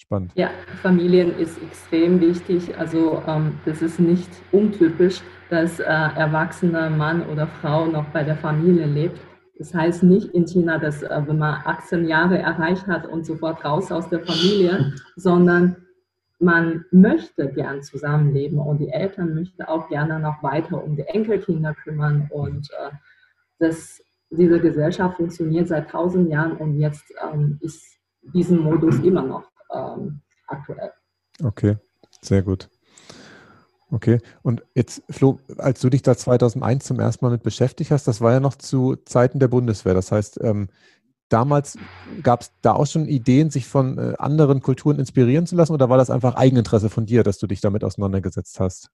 Spannend. 0.01 0.33
Ja, 0.35 0.51
Familien 0.83 1.39
ist 1.39 1.63
extrem 1.63 2.21
wichtig. 2.21 2.77
Also 2.79 3.23
ähm, 3.27 3.59
das 3.67 3.83
ist 3.83 4.01
nicht 4.01 4.31
untypisch, 4.51 5.21
dass 5.51 5.79
äh, 5.79 5.85
erwachsener 5.85 6.89
Mann 6.89 7.23
oder 7.29 7.47
Frau 7.47 7.87
noch 7.87 8.07
bei 8.07 8.25
der 8.25 8.37
Familie 8.37 8.87
lebt. 8.87 9.21
Das 9.59 9.75
heißt 9.75 10.03
nicht 10.03 10.29
in 10.29 10.47
China, 10.47 10.79
dass 10.79 11.03
äh, 11.03 11.23
wenn 11.27 11.37
man 11.37 11.61
18 11.67 12.09
Jahre 12.09 12.39
erreicht 12.39 12.87
hat 12.87 13.07
und 13.07 13.27
sofort 13.27 13.63
raus 13.63 13.93
aus 13.93 14.09
der 14.09 14.21
Familie, 14.21 14.95
sondern 15.17 15.77
man 16.39 16.87
möchte 16.91 17.53
gern 17.53 17.83
zusammenleben 17.83 18.59
und 18.59 18.79
die 18.79 18.89
Eltern 18.89 19.35
möchten 19.35 19.63
auch 19.65 19.87
gerne 19.91 20.19
noch 20.19 20.43
weiter 20.43 20.83
um 20.83 20.97
die 20.97 21.03
Enkelkinder 21.03 21.75
kümmern 21.75 22.27
und 22.31 22.71
äh, 22.71 22.91
das, 23.59 24.03
diese 24.31 24.59
Gesellschaft 24.61 25.19
funktioniert 25.19 25.69
seit 25.69 25.91
tausend 25.91 26.31
Jahren 26.31 26.57
und 26.57 26.81
jetzt 26.81 27.13
ähm, 27.31 27.59
ist 27.61 27.99
diesen 28.23 28.61
Modus 28.61 28.99
immer 29.01 29.23
noch 29.23 29.50
ähm, 29.74 30.20
aktuell. 30.46 30.92
Okay, 31.42 31.76
sehr 32.22 32.42
gut. 32.42 32.68
Okay, 33.92 34.20
und 34.42 34.62
jetzt, 34.74 35.02
Flo, 35.11 35.40
als 35.59 35.80
du 35.80 35.90
dich 35.90 36.02
da 36.02 36.16
2001 36.16 36.85
zum 36.85 37.00
ersten 37.00 37.24
Mal 37.24 37.33
mit 37.33 37.42
beschäftigt 37.42 37.90
hast, 37.90 38.06
das 38.06 38.20
war 38.20 38.33
ja 38.33 38.40
noch 38.40 38.54
zu 38.54 38.96
Zeiten 39.04 39.40
der 39.40 39.48
Bundeswehr. 39.48 39.94
Das 39.94 40.12
heißt, 40.12 40.38
ähm, 40.42 40.68
damals, 41.28 41.76
gab 42.22 42.42
es 42.42 42.52
da 42.62 42.72
auch 42.72 42.87
schon 42.87 43.06
Ideen, 43.06 43.50
sich 43.50 43.66
von 43.66 43.98
äh, 43.98 44.14
anderen 44.18 44.61
Kulturen 44.61 45.00
inspirieren 45.00 45.46
zu 45.46 45.56
lassen 45.56 45.72
oder 45.72 45.88
war 45.88 45.98
das 45.98 46.11
einfach 46.11 46.35
Eigeninteresse 46.37 46.88
von 46.88 47.06
dir, 47.06 47.24
dass 47.24 47.38
du 47.38 47.48
dich 47.48 47.61
damit 47.61 47.83
auseinandergesetzt 47.83 48.61
hast? 48.61 48.90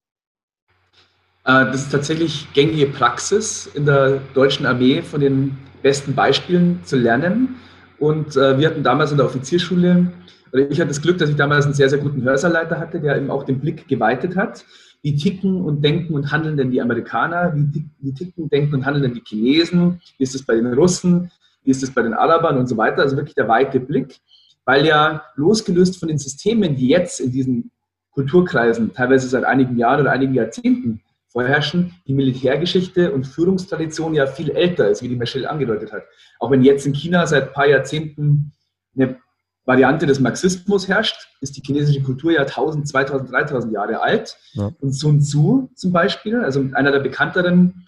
Äh, 1.45 1.67
das 1.67 1.83
ist 1.83 1.93
tatsächlich 1.93 2.49
gängige 2.55 2.87
Praxis 2.87 3.67
in 3.67 3.85
der 3.85 4.21
deutschen 4.33 4.65
Armee, 4.65 5.03
von 5.03 5.21
den 5.21 5.59
besten 5.83 6.15
Beispielen 6.15 6.81
zu 6.85 6.97
lernen. 6.97 7.57
Und 7.99 8.37
äh, 8.37 8.59
wir 8.59 8.69
hatten 8.69 8.83
damals 8.83 9.11
in 9.11 9.19
der 9.19 9.27
Offizierschule, 9.27 10.13
oder 10.57 10.71
ich 10.71 10.81
hatte 10.81 10.89
das 10.89 11.03
Glück, 11.03 11.19
dass 11.19 11.29
ich 11.29 11.37
damals 11.37 11.67
einen 11.67 11.75
sehr, 11.75 11.91
sehr 11.91 11.99
guten 11.99 12.23
Hörsaalleiter 12.23 12.79
hatte, 12.79 12.99
der 12.99 13.17
eben 13.19 13.31
auch 13.31 13.45
den 13.45 13.61
Blick 13.61 13.87
geweitet 13.89 14.37
hat. 14.37 14.65
Wie 15.03 15.15
ticken 15.15 15.61
und 15.61 15.83
denken 15.83 16.15
und 16.15 16.33
handeln 16.33 16.57
denn 16.57 16.71
die 16.71 16.81
Amerikaner? 16.81 17.55
Wie, 17.55 17.85
wie 18.01 18.15
ticken, 18.15 18.49
denken 18.49 18.75
und 18.75 18.87
handeln 18.87 19.03
denn 19.03 19.15
die 19.15 19.23
Chinesen? 19.23 20.01
Wie 20.17 20.25
ist 20.25 20.35
es 20.35 20.43
bei 20.43 20.55
den 20.55 20.73
Russen? 20.73 21.31
Wie 21.63 21.71
ist 21.71 21.83
es 21.83 21.93
bei 21.93 22.01
den 22.01 22.15
Arabern 22.15 22.57
und 22.57 22.69
so 22.69 22.77
weiter? 22.79 23.03
Also 23.03 23.19
wirklich 23.19 23.35
der 23.35 23.49
weite 23.49 23.81
Blick, 23.81 24.17
weil 24.65 24.87
ja 24.87 25.25
losgelöst 25.35 25.99
von 25.99 26.09
den 26.09 26.17
Systemen, 26.17 26.75
die 26.75 26.89
jetzt 26.89 27.21
in 27.21 27.33
diesen 27.33 27.71
Kulturkreisen 28.13 28.95
teilweise 28.95 29.29
seit 29.29 29.45
einigen 29.45 29.77
Jahren 29.77 30.01
oder 30.01 30.13
einigen 30.13 30.33
Jahrzehnten 30.33 31.03
vorherrschen, 31.29 31.95
die 32.07 32.15
Militärgeschichte 32.15 33.13
und 33.13 33.27
Führungstradition 33.27 34.15
ja 34.15 34.27
viel 34.27 34.51
älter 34.53 34.89
ist, 34.89 35.03
wie 35.03 35.09
die 35.09 35.17
Michelle 35.17 35.51
angedeutet 35.51 35.93
hat. 35.93 36.05
Auch 36.41 36.51
wenn 36.51 36.63
jetzt 36.63 36.87
in 36.87 36.95
China 36.95 37.27
seit 37.27 37.49
ein 37.49 37.53
paar 37.53 37.69
Jahrzehnten 37.69 38.53
eine 38.97 39.19
Variante 39.67 40.07
des 40.07 40.21
Marxismus 40.21 40.87
herrscht, 40.87 41.29
ist 41.41 41.57
die 41.57 41.61
chinesische 41.61 42.01
Kultur 42.01 42.33
ja 42.33 42.43
1000, 42.43 42.89
2000, 42.89 43.31
3000 43.33 43.73
Jahre 43.73 44.01
alt. 44.01 44.39
Ja. 44.53 44.71
Und 44.81 44.93
Sun 44.93 45.21
Tzu 45.21 45.71
zum 45.75 45.93
Beispiel, 45.93 46.41
also 46.41 46.65
einer 46.73 46.93
der 46.93 47.01
bekannteren 47.01 47.87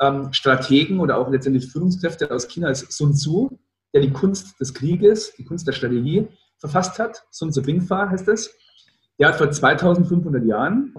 ähm, 0.00 0.32
Strategen 0.32 0.98
oder 0.98 1.16
auch 1.16 1.30
letztendlich 1.30 1.70
Führungskräfte 1.70 2.30
aus 2.30 2.48
China 2.48 2.68
ist 2.68 2.92
Sun 2.92 3.14
Tzu, 3.14 3.60
der 3.94 4.02
die 4.02 4.10
Kunst 4.10 4.60
des 4.60 4.74
Krieges, 4.74 5.34
die 5.36 5.44
Kunst 5.44 5.66
der 5.68 5.72
Strategie 5.72 6.26
verfasst 6.58 6.98
hat. 6.98 7.24
Sun 7.30 7.52
Tzu 7.52 7.62
Bingfa 7.62 8.10
heißt 8.10 8.26
es. 8.28 8.50
Der 9.20 9.28
hat 9.28 9.36
vor 9.36 9.50
2500 9.50 10.44
Jahren 10.44 10.94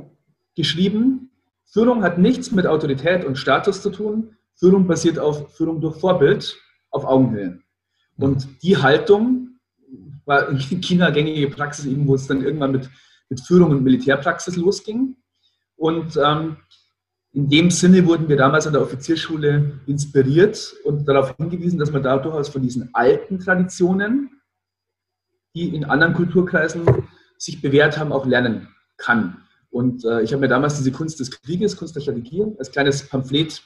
geschrieben, 0.56 1.32
Führung 1.66 2.04
hat 2.04 2.18
nichts 2.18 2.52
mit 2.52 2.68
Autorität 2.68 3.26
und 3.26 3.38
Status 3.38 3.82
zu 3.82 3.90
tun. 3.90 4.36
Führung 4.56 4.88
basiert 4.88 5.20
auf 5.20 5.56
Führung 5.56 5.82
durch 5.82 5.98
Vorbild 5.98 6.58
auf 6.90 7.06
Augenhöhe. 7.06 7.60
Und 8.18 8.62
die 8.62 8.78
Haltung 8.78 9.51
war 10.26 10.50
in 10.72 10.82
China 10.82 11.10
gängige 11.10 11.50
Praxis, 11.50 11.86
eben, 11.86 12.08
wo 12.08 12.16
es 12.16 12.28
dann 12.28 12.44
irgendwann 12.44 12.72
mit, 12.72 12.90
mit 13.30 13.42
Führung 13.42 13.72
und 13.72 13.84
Militärpraxis 13.84 14.56
losging. 14.56 15.16
Und 15.76 16.18
ähm, 16.18 16.58
in 17.34 17.50
dem 17.50 17.72
Sinne 17.72 18.06
wurden 18.06 18.28
wir 18.28 18.36
damals 18.36 18.68
an 18.68 18.74
der 18.74 18.82
Offizierschule 18.82 19.80
inspiriert 19.88 20.76
und 20.84 21.08
darauf 21.08 21.36
hingewiesen, 21.38 21.80
dass 21.80 21.92
man 21.92 22.04
da 22.04 22.18
durchaus 22.18 22.50
von 22.50 22.62
diesen 22.62 22.90
alten 22.94 23.40
Traditionen, 23.40 24.42
die 25.56 25.74
in 25.74 25.86
anderen 25.86 26.14
Kulturkreisen 26.14 26.86
sich 27.38 27.62
bewährt 27.62 27.98
haben, 27.98 28.12
auch 28.12 28.26
lernen 28.26 28.68
kann. 28.98 29.38
Und 29.70 30.04
äh, 30.04 30.22
ich 30.22 30.34
habe 30.34 30.42
mir 30.42 30.50
damals 30.50 30.78
diese 30.78 30.92
Kunst 30.92 31.20
des 31.20 31.32
Krieges, 31.32 31.78
Kunst 31.78 31.96
der 31.96 32.02
Strategie, 32.02 32.46
als 32.60 32.72
kleines 32.72 33.08
Pamphlet 33.08 33.64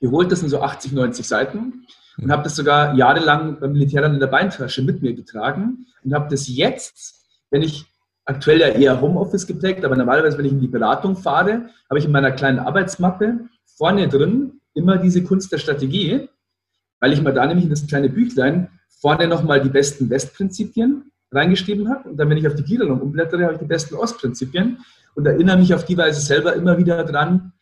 geholt. 0.00 0.30
Das 0.30 0.40
sind 0.40 0.48
so 0.48 0.62
80, 0.62 0.92
90 0.92 1.26
Seiten. 1.26 1.86
Und 2.18 2.30
habe 2.30 2.44
das 2.44 2.56
sogar 2.56 2.94
jahrelang 2.94 3.58
beim 3.58 3.72
Militär 3.72 4.02
dann 4.02 4.14
in 4.14 4.20
der 4.20 4.28
Beintasche 4.28 4.82
mit 4.82 5.02
mir 5.02 5.14
getragen 5.14 5.86
und 6.04 6.14
habe 6.14 6.28
das 6.30 6.48
jetzt, 6.48 7.26
wenn 7.50 7.62
ich 7.62 7.86
aktuell 8.24 8.60
ja 8.60 8.68
eher 8.68 9.00
Homeoffice 9.00 9.46
geprägt, 9.46 9.84
aber 9.84 9.96
normalerweise, 9.96 10.38
wenn 10.38 10.44
ich 10.44 10.52
in 10.52 10.60
die 10.60 10.68
Beratung 10.68 11.16
fahre, 11.16 11.68
habe 11.88 11.98
ich 11.98 12.04
in 12.04 12.12
meiner 12.12 12.30
kleinen 12.30 12.58
Arbeitsmappe 12.58 13.40
vorne 13.76 14.08
drin 14.08 14.60
immer 14.74 14.96
diese 14.98 15.22
Kunst 15.22 15.52
der 15.52 15.58
Strategie, 15.58 16.28
weil 17.00 17.12
ich 17.12 17.20
mir 17.20 17.32
da 17.32 17.46
nämlich 17.46 17.64
in 17.64 17.70
das 17.70 17.86
kleine 17.86 18.08
Büchlein 18.08 18.68
vorne 19.00 19.28
nochmal 19.28 19.60
die 19.60 19.68
besten 19.68 20.08
Westprinzipien 20.08 21.10
reingeschrieben 21.30 21.88
habe. 21.90 22.08
Und 22.08 22.16
dann, 22.16 22.30
wenn 22.30 22.38
ich 22.38 22.46
auf 22.46 22.54
die 22.54 22.64
Gliederung 22.64 23.00
umblättere, 23.00 23.44
habe 23.44 23.54
ich 23.54 23.60
die 23.60 23.66
besten 23.66 23.94
Ostprinzipien 23.96 24.78
und 25.14 25.26
erinnere 25.26 25.58
mich 25.58 25.74
auf 25.74 25.84
die 25.84 25.96
Weise 25.96 26.20
selber 26.20 26.54
immer 26.54 26.78
wieder 26.78 27.04
dran, 27.04 27.52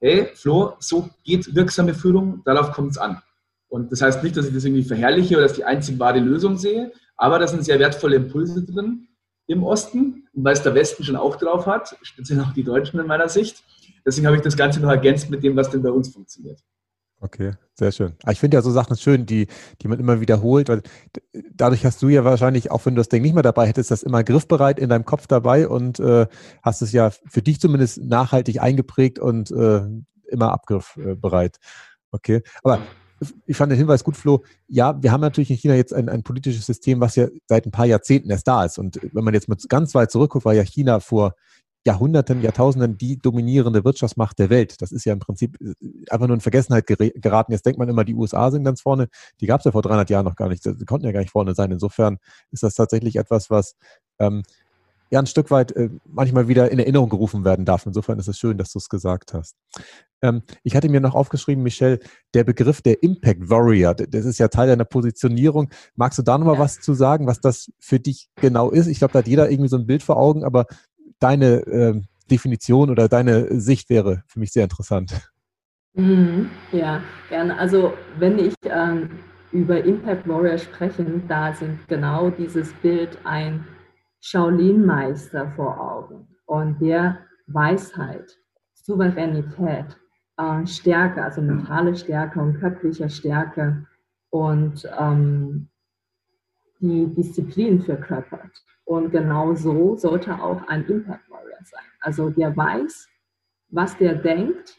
hey, 0.00 0.28
Flo, 0.34 0.74
so 0.78 1.08
geht 1.24 1.54
wirksame 1.54 1.94
Führung, 1.94 2.42
darauf 2.44 2.72
kommt 2.72 2.92
es 2.92 2.98
an. 2.98 3.22
Und 3.70 3.90
das 3.92 4.02
heißt 4.02 4.22
nicht, 4.22 4.36
dass 4.36 4.46
ich 4.46 4.52
das 4.52 4.64
irgendwie 4.64 4.84
verherrliche 4.84 5.36
oder 5.36 5.44
dass 5.44 5.54
die 5.54 5.64
einzig 5.64 5.98
wahre 5.98 6.18
Lösung 6.18 6.58
sehe, 6.58 6.92
aber 7.16 7.38
da 7.38 7.46
sind 7.46 7.64
sehr 7.64 7.78
wertvolle 7.78 8.16
Impulse 8.16 8.64
drin 8.64 9.08
im 9.46 9.62
Osten, 9.62 10.28
weil 10.32 10.52
es 10.52 10.62
der 10.62 10.74
Westen 10.74 11.04
schon 11.04 11.16
auch 11.16 11.36
drauf 11.36 11.66
hat, 11.66 11.96
speziell 12.02 12.40
auch 12.40 12.52
die 12.52 12.64
Deutschen 12.64 13.00
in 13.00 13.06
meiner 13.06 13.28
Sicht. 13.28 13.62
Deswegen 14.04 14.26
habe 14.26 14.36
ich 14.36 14.42
das 14.42 14.56
Ganze 14.56 14.80
noch 14.80 14.90
ergänzt 14.90 15.30
mit 15.30 15.42
dem, 15.42 15.56
was 15.56 15.70
denn 15.70 15.82
bei 15.82 15.90
uns 15.90 16.08
funktioniert. 16.12 16.60
Okay, 17.22 17.52
sehr 17.74 17.92
schön. 17.92 18.14
Aber 18.22 18.32
ich 18.32 18.40
finde 18.40 18.56
ja 18.56 18.62
so 18.62 18.70
Sachen 18.70 18.96
schön, 18.96 19.26
die, 19.26 19.46
die 19.82 19.88
man 19.88 20.00
immer 20.00 20.20
wiederholt, 20.20 20.70
weil 20.70 20.82
dadurch 21.52 21.84
hast 21.84 22.00
du 22.00 22.08
ja 22.08 22.24
wahrscheinlich, 22.24 22.70
auch 22.70 22.86
wenn 22.86 22.94
du 22.94 23.00
das 23.00 23.10
Ding 23.10 23.22
nicht 23.22 23.34
mehr 23.34 23.42
dabei 23.42 23.66
hättest, 23.66 23.90
das 23.90 24.02
immer 24.02 24.24
griffbereit 24.24 24.78
in 24.78 24.88
deinem 24.88 25.04
Kopf 25.04 25.26
dabei 25.26 25.68
und 25.68 26.00
äh, 26.00 26.26
hast 26.62 26.80
es 26.80 26.92
ja 26.92 27.10
für 27.10 27.42
dich 27.42 27.60
zumindest 27.60 28.02
nachhaltig 28.02 28.62
eingeprägt 28.62 29.18
und 29.18 29.50
äh, 29.50 29.82
immer 30.30 30.52
abgriffbereit. 30.52 31.58
Okay, 32.10 32.42
aber 32.62 32.80
ich 33.46 33.56
fand 33.56 33.70
den 33.70 33.78
Hinweis 33.78 34.04
gut, 34.04 34.16
Flo. 34.16 34.44
Ja, 34.68 35.02
wir 35.02 35.12
haben 35.12 35.20
natürlich 35.20 35.50
in 35.50 35.56
China 35.56 35.74
jetzt 35.74 35.92
ein, 35.92 36.08
ein 36.08 36.22
politisches 36.22 36.66
System, 36.66 37.00
was 37.00 37.16
ja 37.16 37.28
seit 37.46 37.66
ein 37.66 37.70
paar 37.70 37.86
Jahrzehnten 37.86 38.30
erst 38.30 38.48
da 38.48 38.64
ist. 38.64 38.78
Und 38.78 38.98
wenn 39.12 39.24
man 39.24 39.34
jetzt 39.34 39.48
mal 39.48 39.58
ganz 39.68 39.94
weit 39.94 40.10
zurückguckt, 40.10 40.44
war 40.44 40.54
ja 40.54 40.62
China 40.62 41.00
vor 41.00 41.34
Jahrhunderten, 41.86 42.42
Jahrtausenden 42.42 42.98
die 42.98 43.18
dominierende 43.18 43.84
Wirtschaftsmacht 43.84 44.38
der 44.38 44.50
Welt. 44.50 44.82
Das 44.82 44.92
ist 44.92 45.04
ja 45.06 45.14
im 45.14 45.18
Prinzip 45.18 45.58
äh, 45.60 45.74
einfach 46.10 46.26
nur 46.26 46.34
in 46.34 46.40
Vergessenheit 46.40 46.86
geraten. 46.86 47.52
Jetzt 47.52 47.64
denkt 47.64 47.78
man 47.78 47.88
immer, 47.88 48.04
die 48.04 48.14
USA 48.14 48.50
sind 48.50 48.64
ganz 48.64 48.82
vorne. 48.82 49.08
Die 49.40 49.46
gab 49.46 49.60
es 49.60 49.64
ja 49.64 49.72
vor 49.72 49.82
300 49.82 50.10
Jahren 50.10 50.26
noch 50.26 50.36
gar 50.36 50.48
nicht. 50.48 50.64
Die 50.64 50.84
konnten 50.84 51.06
ja 51.06 51.12
gar 51.12 51.20
nicht 51.20 51.32
vorne 51.32 51.54
sein. 51.54 51.70
Insofern 51.70 52.18
ist 52.50 52.62
das 52.62 52.74
tatsächlich 52.74 53.16
etwas, 53.16 53.48
was 53.48 53.76
ähm, 54.18 54.42
ja 55.10 55.20
ein 55.20 55.26
Stück 55.26 55.50
weit 55.50 55.72
äh, 55.72 55.88
manchmal 56.04 56.48
wieder 56.48 56.70
in 56.70 56.78
Erinnerung 56.78 57.08
gerufen 57.08 57.44
werden 57.44 57.64
darf. 57.64 57.86
Insofern 57.86 58.18
ist 58.18 58.28
es 58.28 58.38
schön, 58.38 58.58
dass 58.58 58.72
du 58.72 58.78
es 58.78 58.88
gesagt 58.90 59.32
hast. 59.32 59.56
Ähm, 60.22 60.42
ich 60.62 60.76
hatte 60.76 60.88
mir 60.88 61.00
noch 61.00 61.14
aufgeschrieben, 61.14 61.62
Michelle, 61.62 61.98
der 62.34 62.44
Begriff 62.44 62.82
der 62.82 63.02
Impact 63.02 63.48
Warrior, 63.48 63.94
das 63.94 64.24
ist 64.24 64.38
ja 64.38 64.48
Teil 64.48 64.68
deiner 64.68 64.84
Positionierung. 64.84 65.70
Magst 65.96 66.18
du 66.18 66.22
da 66.22 66.38
nochmal 66.38 66.56
ja. 66.56 66.60
was 66.60 66.80
zu 66.80 66.94
sagen, 66.94 67.26
was 67.26 67.40
das 67.40 67.70
für 67.78 68.00
dich 68.00 68.28
genau 68.36 68.70
ist? 68.70 68.86
Ich 68.86 68.98
glaube, 68.98 69.12
da 69.12 69.20
hat 69.20 69.28
jeder 69.28 69.50
irgendwie 69.50 69.70
so 69.70 69.76
ein 69.76 69.86
Bild 69.86 70.02
vor 70.02 70.16
Augen, 70.16 70.44
aber 70.44 70.66
deine 71.18 71.66
äh, 71.66 72.00
Definition 72.30 72.90
oder 72.90 73.08
deine 73.08 73.60
Sicht 73.60 73.90
wäre 73.90 74.22
für 74.26 74.40
mich 74.40 74.52
sehr 74.52 74.64
interessant. 74.64 75.30
Mhm, 75.94 76.50
ja, 76.72 77.02
gerne. 77.28 77.58
Also 77.58 77.92
wenn 78.18 78.38
ich 78.38 78.54
ähm, 78.64 79.10
über 79.52 79.82
Impact 79.84 80.28
Warrior 80.28 80.58
spreche, 80.58 81.04
da 81.26 81.52
sind 81.52 81.86
genau 81.88 82.30
dieses 82.30 82.72
Bild 82.74 83.18
ein 83.24 83.66
Shaolin-Meister 84.20 85.52
vor 85.56 85.80
Augen 85.80 86.28
und 86.46 86.80
der 86.80 87.18
Weisheit, 87.46 88.36
Souveränität, 88.74 89.96
äh, 90.40 90.66
Stärke, 90.66 91.22
also 91.22 91.42
mentale 91.42 91.94
Stärke 91.96 92.40
und 92.40 92.58
körperliche 92.58 93.08
Stärke 93.10 93.86
und 94.30 94.88
ähm, 94.98 95.68
die 96.80 97.06
Disziplin 97.14 97.82
verkörpert. 97.82 98.64
Und 98.84 99.10
genau 99.10 99.54
so 99.54 99.96
sollte 99.96 100.34
auch 100.40 100.66
ein 100.68 100.84
Impact 100.86 101.28
Warrior 101.30 101.58
sein. 101.62 101.84
Also 102.00 102.30
der 102.30 102.56
weiß, 102.56 103.08
was 103.68 103.96
der 103.98 104.14
denkt 104.14 104.76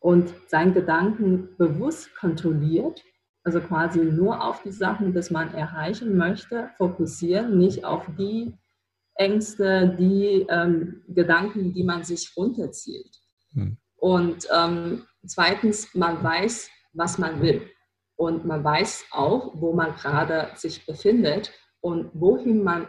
und 0.00 0.34
seinen 0.48 0.74
Gedanken 0.74 1.56
bewusst 1.56 2.14
kontrolliert. 2.16 3.02
Also 3.44 3.60
quasi 3.60 4.00
nur 4.00 4.44
auf 4.44 4.62
die 4.62 4.72
Sachen, 4.72 5.14
die 5.14 5.32
man 5.32 5.54
erreichen 5.54 6.16
möchte, 6.16 6.70
fokussieren, 6.76 7.56
nicht 7.56 7.84
auf 7.84 8.04
die 8.18 8.52
Ängste, 9.14 9.96
die 9.98 10.46
ähm, 10.50 11.02
Gedanken, 11.08 11.72
die 11.72 11.84
man 11.84 12.02
sich 12.02 12.32
runterzieht. 12.36 13.16
Hm. 13.52 13.78
Und 14.06 14.46
ähm, 14.56 15.04
zweitens, 15.26 15.92
man 15.92 16.22
weiß, 16.22 16.70
was 16.92 17.18
man 17.18 17.42
will. 17.42 17.68
Und 18.14 18.44
man 18.44 18.62
weiß 18.62 19.06
auch, 19.10 19.50
wo 19.54 19.72
man 19.72 19.96
gerade 19.96 20.52
sich 20.54 20.86
befindet 20.86 21.52
und 21.80 22.12
wohin 22.14 22.62
man 22.62 22.86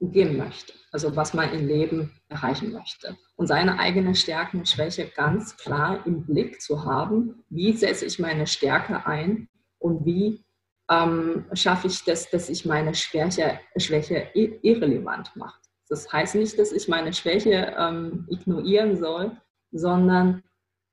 gehen 0.00 0.38
möchte, 0.38 0.72
also 0.90 1.14
was 1.16 1.34
man 1.34 1.52
im 1.52 1.66
Leben 1.68 2.18
erreichen 2.30 2.72
möchte. 2.72 3.14
Und 3.36 3.46
seine 3.46 3.78
eigenen 3.78 4.14
Stärken 4.14 4.60
und 4.60 4.68
Schwäche 4.70 5.04
ganz 5.14 5.54
klar 5.58 6.00
im 6.06 6.24
Blick 6.24 6.62
zu 6.62 6.82
haben, 6.82 7.44
wie 7.50 7.74
setze 7.74 8.06
ich 8.06 8.18
meine 8.18 8.46
Stärke 8.46 9.04
ein 9.04 9.50
und 9.78 10.06
wie 10.06 10.46
ähm, 10.90 11.44
schaffe 11.52 11.88
ich 11.88 12.04
das, 12.04 12.30
dass 12.30 12.48
ich 12.48 12.64
meine 12.64 12.94
Schwäche, 12.94 13.60
Schwäche 13.76 14.28
irrelevant 14.32 15.36
mache. 15.36 15.60
Das 15.90 16.10
heißt 16.10 16.36
nicht, 16.36 16.58
dass 16.58 16.72
ich 16.72 16.88
meine 16.88 17.12
Schwäche 17.12 17.76
ähm, 17.78 18.26
ignorieren 18.30 18.96
soll, 18.96 19.36
sondern 19.72 20.42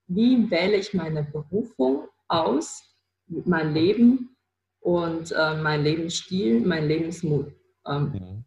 wie 0.07 0.49
wähle 0.49 0.77
ich 0.77 0.93
meine 0.93 1.23
Berufung 1.23 2.07
aus, 2.27 2.83
mein 3.27 3.73
Leben 3.73 4.35
und 4.79 5.31
äh, 5.31 5.61
mein 5.61 5.83
Lebensstil, 5.83 6.61
mein 6.61 6.87
Lebensmut. 6.87 7.51
Ähm, 7.85 8.11
mhm. 8.11 8.45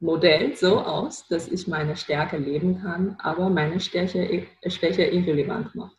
Modell 0.00 0.56
so 0.56 0.78
aus, 0.78 1.26
dass 1.28 1.48
ich 1.48 1.66
meine 1.66 1.96
Stärke 1.96 2.36
leben 2.36 2.80
kann, 2.82 3.16
aber 3.20 3.48
meine 3.48 3.80
Stärke, 3.80 4.46
Schwäche 4.66 5.04
irrelevant 5.04 5.74
macht. 5.74 5.96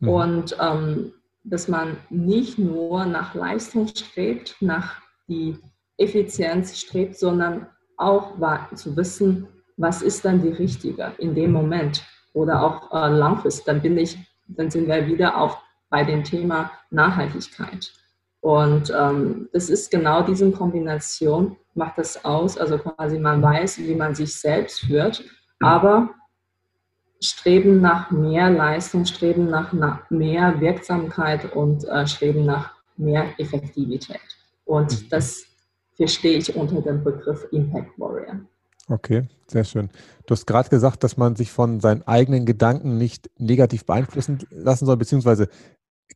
Mhm. 0.00 0.08
Und 0.08 0.56
ähm, 0.60 1.12
dass 1.42 1.68
man 1.68 1.96
nicht 2.10 2.58
nur 2.58 3.06
nach 3.06 3.34
Leistung 3.34 3.88
strebt, 3.88 4.56
nach 4.60 5.00
die 5.28 5.56
Effizienz 5.96 6.78
strebt, 6.78 7.16
sondern 7.16 7.66
auch 7.96 8.34
zu 8.74 8.96
wissen, 8.96 9.48
was 9.76 10.02
ist 10.02 10.24
dann 10.24 10.42
die 10.42 10.48
richtige 10.48 11.12
in 11.18 11.34
dem 11.34 11.52
Moment 11.52 12.04
oder 12.32 12.62
auch 12.62 12.92
äh, 12.92 13.08
langfristig. 13.08 13.64
Dann 13.64 13.82
bin 13.82 13.98
ich, 13.98 14.18
dann 14.48 14.70
sind 14.70 14.88
wir 14.88 15.06
wieder 15.06 15.40
auch 15.40 15.58
bei 15.88 16.04
dem 16.04 16.24
Thema 16.24 16.70
Nachhaltigkeit. 16.90 17.92
Und 18.40 18.92
ähm, 18.96 19.48
das 19.52 19.68
ist 19.68 19.90
genau 19.90 20.22
diese 20.22 20.50
Kombination, 20.50 21.56
macht 21.74 21.98
das 21.98 22.24
aus. 22.24 22.56
Also 22.56 22.78
quasi 22.78 23.18
man 23.18 23.42
weiß, 23.42 23.78
wie 23.78 23.94
man 23.94 24.14
sich 24.14 24.34
selbst 24.34 24.80
führt, 24.80 25.22
aber 25.60 26.10
streben 27.20 27.80
nach 27.80 28.10
mehr 28.10 28.48
Leistung, 28.50 29.04
streben 29.04 29.50
nach, 29.50 29.72
nach 29.72 30.08
mehr 30.10 30.58
Wirksamkeit 30.60 31.54
und 31.54 31.84
äh, 31.84 32.06
streben 32.06 32.46
nach 32.46 32.72
mehr 32.96 33.38
Effektivität. 33.38 34.20
Und 34.64 34.90
mhm. 34.90 35.08
das 35.10 35.44
verstehe 35.96 36.38
ich 36.38 36.56
unter 36.56 36.80
dem 36.80 37.04
Begriff 37.04 37.46
Impact 37.52 37.98
Warrior. 37.98 38.40
Okay, 38.90 39.28
sehr 39.46 39.62
schön. 39.62 39.88
Du 40.26 40.32
hast 40.32 40.46
gerade 40.46 40.68
gesagt, 40.68 41.04
dass 41.04 41.16
man 41.16 41.36
sich 41.36 41.52
von 41.52 41.78
seinen 41.78 42.02
eigenen 42.02 42.44
Gedanken 42.44 42.98
nicht 42.98 43.30
negativ 43.38 43.86
beeinflussen 43.86 44.40
lassen 44.50 44.84
soll, 44.84 44.96
beziehungsweise 44.96 45.48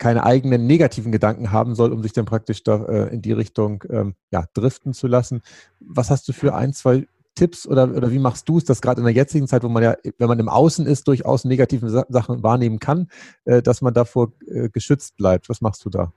keine 0.00 0.24
eigenen 0.24 0.66
negativen 0.66 1.12
Gedanken 1.12 1.52
haben 1.52 1.76
soll, 1.76 1.92
um 1.92 2.02
sich 2.02 2.12
dann 2.12 2.24
praktisch 2.24 2.64
da 2.64 2.84
äh, 2.86 3.14
in 3.14 3.22
die 3.22 3.30
Richtung 3.30 3.84
ähm, 3.90 4.16
ja, 4.32 4.44
driften 4.54 4.92
zu 4.92 5.06
lassen. 5.06 5.40
Was 5.78 6.10
hast 6.10 6.26
du 6.26 6.32
für 6.32 6.52
ein, 6.56 6.72
zwei 6.72 7.06
Tipps 7.36 7.64
oder, 7.64 7.84
oder 7.94 8.10
wie 8.10 8.18
machst 8.18 8.48
du 8.48 8.58
es, 8.58 8.64
dass 8.64 8.82
gerade 8.82 9.00
in 9.00 9.04
der 9.04 9.14
jetzigen 9.14 9.46
Zeit, 9.46 9.62
wo 9.62 9.68
man 9.68 9.84
ja, 9.84 9.94
wenn 10.18 10.28
man 10.28 10.40
im 10.40 10.48
Außen 10.48 10.84
ist, 10.84 11.06
durchaus 11.06 11.44
negative 11.44 11.88
Sachen 12.08 12.42
wahrnehmen 12.42 12.80
kann, 12.80 13.06
äh, 13.44 13.62
dass 13.62 13.82
man 13.82 13.94
davor 13.94 14.32
äh, 14.48 14.68
geschützt 14.68 15.16
bleibt? 15.16 15.48
Was 15.48 15.60
machst 15.60 15.84
du 15.84 15.90
da? 15.90 16.12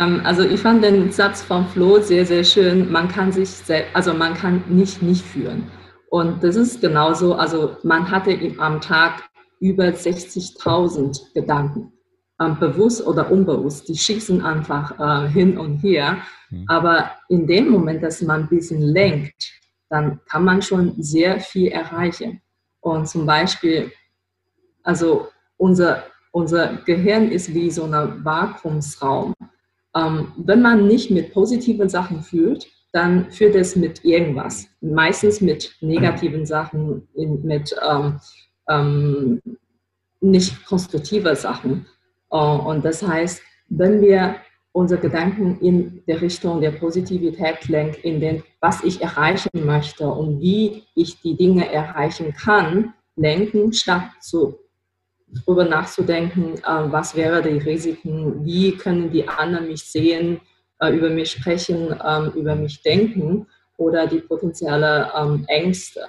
Ähm, 0.00 0.22
also 0.24 0.42
ich 0.42 0.60
fand 0.60 0.82
den 0.82 1.12
Satz 1.12 1.42
von 1.42 1.66
Flo 1.68 2.00
sehr, 2.00 2.26
sehr 2.26 2.42
schön. 2.42 2.90
Man 2.90 3.06
kann 3.08 3.30
sich 3.30 3.50
selbst, 3.50 3.94
also 3.94 4.14
man 4.14 4.34
kann 4.34 4.64
nicht 4.68 5.02
nicht 5.02 5.24
führen. 5.24 5.70
Und 6.08 6.42
das 6.42 6.56
ist 6.56 6.80
genauso, 6.80 7.34
also 7.34 7.76
man 7.84 8.10
hatte 8.10 8.36
am 8.58 8.80
Tag 8.80 9.30
über 9.60 9.84
60.000 9.84 11.34
Gedanken, 11.34 11.92
ähm, 12.40 12.58
bewusst 12.58 13.06
oder 13.06 13.30
unbewusst. 13.30 13.88
Die 13.88 13.96
schießen 13.96 14.42
einfach 14.42 14.98
äh, 14.98 15.28
hin 15.28 15.56
und 15.58 15.76
her. 15.78 16.16
Mhm. 16.48 16.64
Aber 16.66 17.10
in 17.28 17.46
dem 17.46 17.68
Moment, 17.68 18.02
dass 18.02 18.22
man 18.22 18.42
ein 18.42 18.48
bisschen 18.48 18.80
lenkt, 18.80 19.52
dann 19.90 20.20
kann 20.26 20.44
man 20.44 20.62
schon 20.62 21.00
sehr 21.00 21.38
viel 21.38 21.68
erreichen. 21.68 22.40
Und 22.80 23.06
zum 23.06 23.26
Beispiel, 23.26 23.92
also 24.82 25.28
unser, 25.58 26.04
unser 26.32 26.78
Gehirn 26.86 27.30
ist 27.30 27.52
wie 27.52 27.70
so 27.70 27.84
ein 27.84 28.24
Vakuumsraum. 28.24 29.34
Ähm, 29.96 30.32
wenn 30.36 30.62
man 30.62 30.86
nicht 30.86 31.10
mit 31.10 31.32
positiven 31.32 31.88
Sachen 31.88 32.22
fühlt, 32.22 32.66
dann 32.92 33.30
führt 33.30 33.54
es 33.54 33.76
mit 33.76 34.04
irgendwas. 34.04 34.66
Meistens 34.80 35.40
mit 35.40 35.76
negativen 35.80 36.44
Sachen, 36.44 37.08
mit 37.14 37.74
ähm, 37.88 38.20
ähm, 38.68 39.40
nicht 40.20 40.64
konstruktiven 40.64 41.34
Sachen. 41.36 41.86
Uh, 42.32 42.60
und 42.68 42.84
das 42.84 43.02
heißt, 43.02 43.42
wenn 43.68 44.00
wir 44.00 44.36
unsere 44.72 45.00
Gedanken 45.00 45.58
in 45.60 46.04
der 46.06 46.20
Richtung 46.20 46.60
der 46.60 46.70
Positivität 46.70 47.68
lenken, 47.68 48.00
in 48.02 48.20
den, 48.20 48.42
was 48.60 48.84
ich 48.84 49.02
erreichen 49.02 49.50
möchte 49.64 50.06
und 50.08 50.40
wie 50.40 50.84
ich 50.94 51.20
die 51.20 51.36
Dinge 51.36 51.70
erreichen 51.72 52.32
kann, 52.32 52.94
lenken, 53.16 53.72
statt 53.72 54.10
zu 54.20 54.58
darüber 55.32 55.64
nachzudenken, 55.64 56.58
äh, 56.58 56.92
was 56.92 57.14
wäre 57.14 57.42
die 57.42 57.58
Risiken, 57.58 58.44
wie 58.44 58.76
können 58.76 59.10
die 59.10 59.28
anderen 59.28 59.68
mich 59.68 59.84
sehen, 59.84 60.40
äh, 60.80 60.90
über 60.90 61.10
mich 61.10 61.32
sprechen, 61.32 61.92
äh, 61.92 62.38
über 62.38 62.54
mich 62.54 62.82
denken 62.82 63.46
oder 63.76 64.06
die 64.06 64.20
potenziellen 64.20 65.06
ähm, 65.16 65.44
Ängste. 65.48 66.06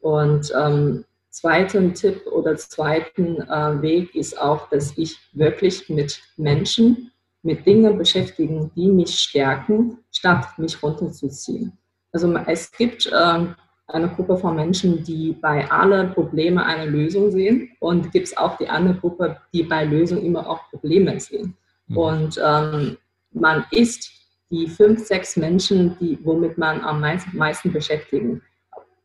Und 0.00 0.52
ähm, 0.58 1.04
zweiten 1.30 1.94
Tipp 1.94 2.26
oder 2.26 2.56
zweiten 2.56 3.40
äh, 3.42 3.82
Weg 3.82 4.14
ist 4.14 4.40
auch, 4.40 4.68
dass 4.70 4.96
ich 4.96 5.18
wirklich 5.32 5.88
mit 5.88 6.20
Menschen 6.36 7.12
mit 7.42 7.66
Dingen 7.66 7.98
beschäftigen, 7.98 8.70
die 8.76 8.88
mich 8.88 9.18
stärken, 9.18 9.98
statt 10.12 10.46
mich 10.58 10.80
runterzuziehen. 10.82 11.76
Also 12.12 12.32
es 12.46 12.70
gibt 12.70 13.06
äh, 13.06 13.46
eine 13.92 14.08
Gruppe 14.08 14.36
von 14.36 14.56
Menschen, 14.56 15.02
die 15.04 15.32
bei 15.32 15.70
allen 15.70 16.12
Problemen 16.12 16.58
eine 16.58 16.90
Lösung 16.90 17.30
sehen 17.30 17.70
und 17.80 18.12
gibt 18.12 18.28
es 18.28 18.36
auch 18.36 18.56
die 18.58 18.68
andere 18.68 18.94
Gruppe, 18.94 19.36
die 19.52 19.62
bei 19.62 19.84
Lösungen 19.84 20.24
immer 20.24 20.48
auch 20.48 20.68
Probleme 20.70 21.18
sehen. 21.20 21.56
Mhm. 21.88 21.96
Und 21.96 22.40
ähm, 22.44 22.96
man 23.32 23.64
ist 23.70 24.10
die 24.50 24.68
fünf, 24.68 25.06
sechs 25.06 25.36
Menschen, 25.36 25.96
die, 26.00 26.18
womit 26.22 26.58
man 26.58 26.80
am 26.82 27.00
meisten, 27.00 27.36
meisten 27.36 27.72
beschäftigen, 27.72 28.42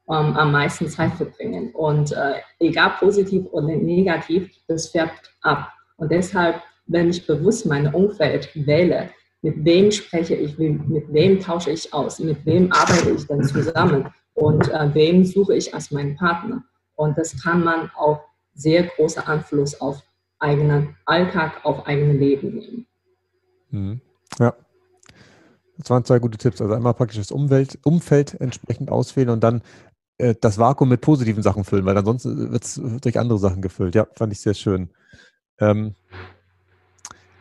ähm, 0.10 0.36
am 0.36 0.52
meisten 0.52 0.88
Zeit 0.88 1.14
verbringen. 1.14 1.72
Und 1.74 2.12
äh, 2.12 2.36
egal 2.60 2.92
positiv 3.00 3.46
oder 3.52 3.68
negativ, 3.68 4.50
das 4.68 4.90
färbt 4.90 5.32
ab. 5.42 5.70
Und 5.98 6.12
deshalb 6.12 6.62
wenn 6.88 7.10
ich 7.10 7.26
bewusst 7.28 7.66
mein 7.66 7.94
Umfeld 7.94 8.50
wähle, 8.56 9.10
mit 9.42 9.64
wem 9.64 9.92
spreche 9.92 10.36
ich, 10.36 10.58
mit 10.58 11.14
wem 11.14 11.40
tausche 11.40 11.72
ich 11.72 11.94
aus, 11.94 12.20
mit 12.20 12.44
wem 12.46 12.72
arbeite 12.72 13.12
ich 13.12 13.28
dann 13.28 13.44
zusammen 13.44 14.08
und 14.38 14.70
äh, 14.70 14.94
wem 14.94 15.26
suche 15.26 15.56
ich 15.56 15.74
als 15.74 15.90
meinen 15.90 16.16
Partner. 16.16 16.64
Und 16.96 17.18
das 17.18 17.42
kann 17.42 17.64
man 17.64 17.90
auch 17.98 18.22
sehr 18.54 18.84
großer 18.84 19.28
Einfluss 19.28 19.82
auf 19.82 20.04
eigenen 20.38 20.96
Alltag, 21.06 21.66
auf 21.66 21.88
eigene 21.88 22.14
Leben 22.14 22.54
nehmen. 22.54 22.88
Mhm. 23.72 24.02
Ja. 24.38 24.54
Das 25.80 25.90
waren 25.90 26.06
zwei 26.06 26.20
gute 26.20 26.38
Tipps. 26.38 26.62
Also 26.62 26.76
einmal 26.76 26.94
praktisch 26.94 27.18
das 27.18 27.32
Umwelt, 27.32 27.80
Umfeld 27.84 28.40
entsprechend 28.40 28.92
auswählen 28.92 29.30
und 29.30 29.44
dann 29.44 29.64
äh, 30.20 30.36
das 30.40 30.60
Vakuum 30.60 30.90
mit 30.90 31.02
positiven 31.02 31.42
Sachen 31.42 31.64
füllen, 31.64 31.86
weil 31.86 31.98
ansonsten 31.98 32.52
wird 32.52 32.64
es 32.64 32.80
durch 33.02 33.18
andere 33.18 33.40
Sachen 33.40 33.64
gefüllt. 33.64 33.96
Ja, 33.96 34.06
fand 34.14 34.34
ich 34.34 34.40
sehr 34.40 34.54
schön. 34.54 34.92
Ähm, 35.60 35.96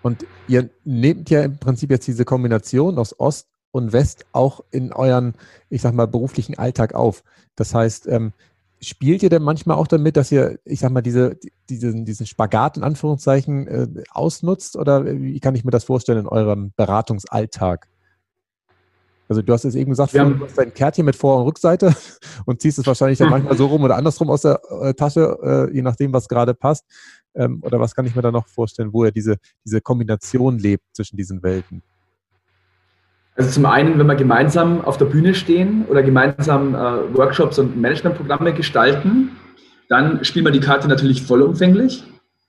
und 0.01 0.27
ihr 0.49 0.71
nehmt 0.85 1.29
ja 1.29 1.43
im 1.43 1.59
Prinzip 1.59 1.91
jetzt 1.91 2.07
diese 2.07 2.25
Kombination 2.25 2.97
aus 2.97 3.21
Ost 3.21 3.49
und 3.71 3.93
West 3.93 4.27
auch 4.33 4.61
in 4.71 4.93
euren, 4.93 5.35
ich 5.69 5.83
sag 5.83 5.95
mal, 5.95 6.07
beruflichen 6.07 6.59
Alltag 6.59 6.95
auf. 6.95 7.23
Das 7.57 7.75
heißt, 7.75 8.07
ähm, 8.09 8.33
spielt 8.81 9.23
ihr 9.23 9.31
denn 9.31 9.43
manchmal 9.43 9.77
auch 9.77 9.87
damit, 9.87 10.17
dass 10.17 10.33
ihr, 10.33 10.59
ich 10.65 10.81
sag 10.81 10.93
mal, 10.93 11.03
diese, 11.03 11.39
diesen, 11.69 12.05
diesen 12.05 12.27
Spagat 12.27 12.77
in 12.77 12.83
Anführungszeichen 12.83 13.67
äh, 13.67 13.89
ausnutzt? 14.11 14.77
Oder 14.77 15.05
wie 15.07 15.41
kann 15.41 15.55
ich 15.55 15.65
mir 15.65 15.71
das 15.71 15.85
vorstellen 15.85 16.21
in 16.21 16.29
eurem 16.29 16.73
Beratungsalltag? 16.77 17.89
Also 19.29 19.43
du 19.43 19.53
hast 19.53 19.65
es 19.65 19.75
eben 19.75 19.91
gesagt, 19.91 20.15
du 20.15 20.41
hast 20.41 20.57
dein 20.57 20.73
Kärtchen 20.73 21.05
mit 21.05 21.17
Vor- 21.17 21.39
und 21.39 21.47
Rückseite 21.47 21.95
und 22.47 22.63
ziehst 22.63 22.79
es 22.79 22.87
wahrscheinlich 22.87 23.19
dann 23.19 23.31
manchmal 23.31 23.57
so 23.57 23.67
rum 23.67 23.83
oder 23.83 23.97
andersrum 23.97 24.31
aus 24.31 24.43
der 24.43 24.61
äh, 24.81 24.95
Tasche, 24.95 25.37
äh, 25.43 25.75
je 25.75 25.83
nachdem, 25.83 26.13
was 26.13 26.29
gerade 26.29 26.55
passt. 26.55 26.85
Ähm, 27.35 27.61
oder 27.63 27.81
was 27.81 27.95
kann 27.95 28.07
ich 28.07 28.15
mir 28.15 28.23
da 28.23 28.31
noch 28.31 28.47
vorstellen, 28.47 28.93
wo 28.93 29.05
er 29.05 29.11
diese, 29.11 29.37
diese 29.65 29.81
Kombination 29.81 30.59
lebt 30.59 30.85
zwischen 30.93 31.17
diesen 31.17 31.43
Welten? 31.43 31.83
Also 33.37 33.51
zum 33.51 33.67
einen, 33.67 33.99
wenn 33.99 34.07
wir 34.07 34.15
gemeinsam 34.15 34.83
auf 34.83 34.97
der 34.97 35.05
Bühne 35.05 35.35
stehen 35.35 35.85
oder 35.89 36.03
gemeinsam 36.03 36.75
äh, 36.75 36.79
Workshops 37.15 37.59
und 37.59 37.79
Managementprogramme 37.79 38.55
gestalten, 38.55 39.33
dann 39.89 40.25
spielen 40.25 40.47
wir 40.47 40.53
die 40.53 40.61
Karte 40.61 40.89
natürlich 40.89 41.23
vollumfänglich. 41.23 42.05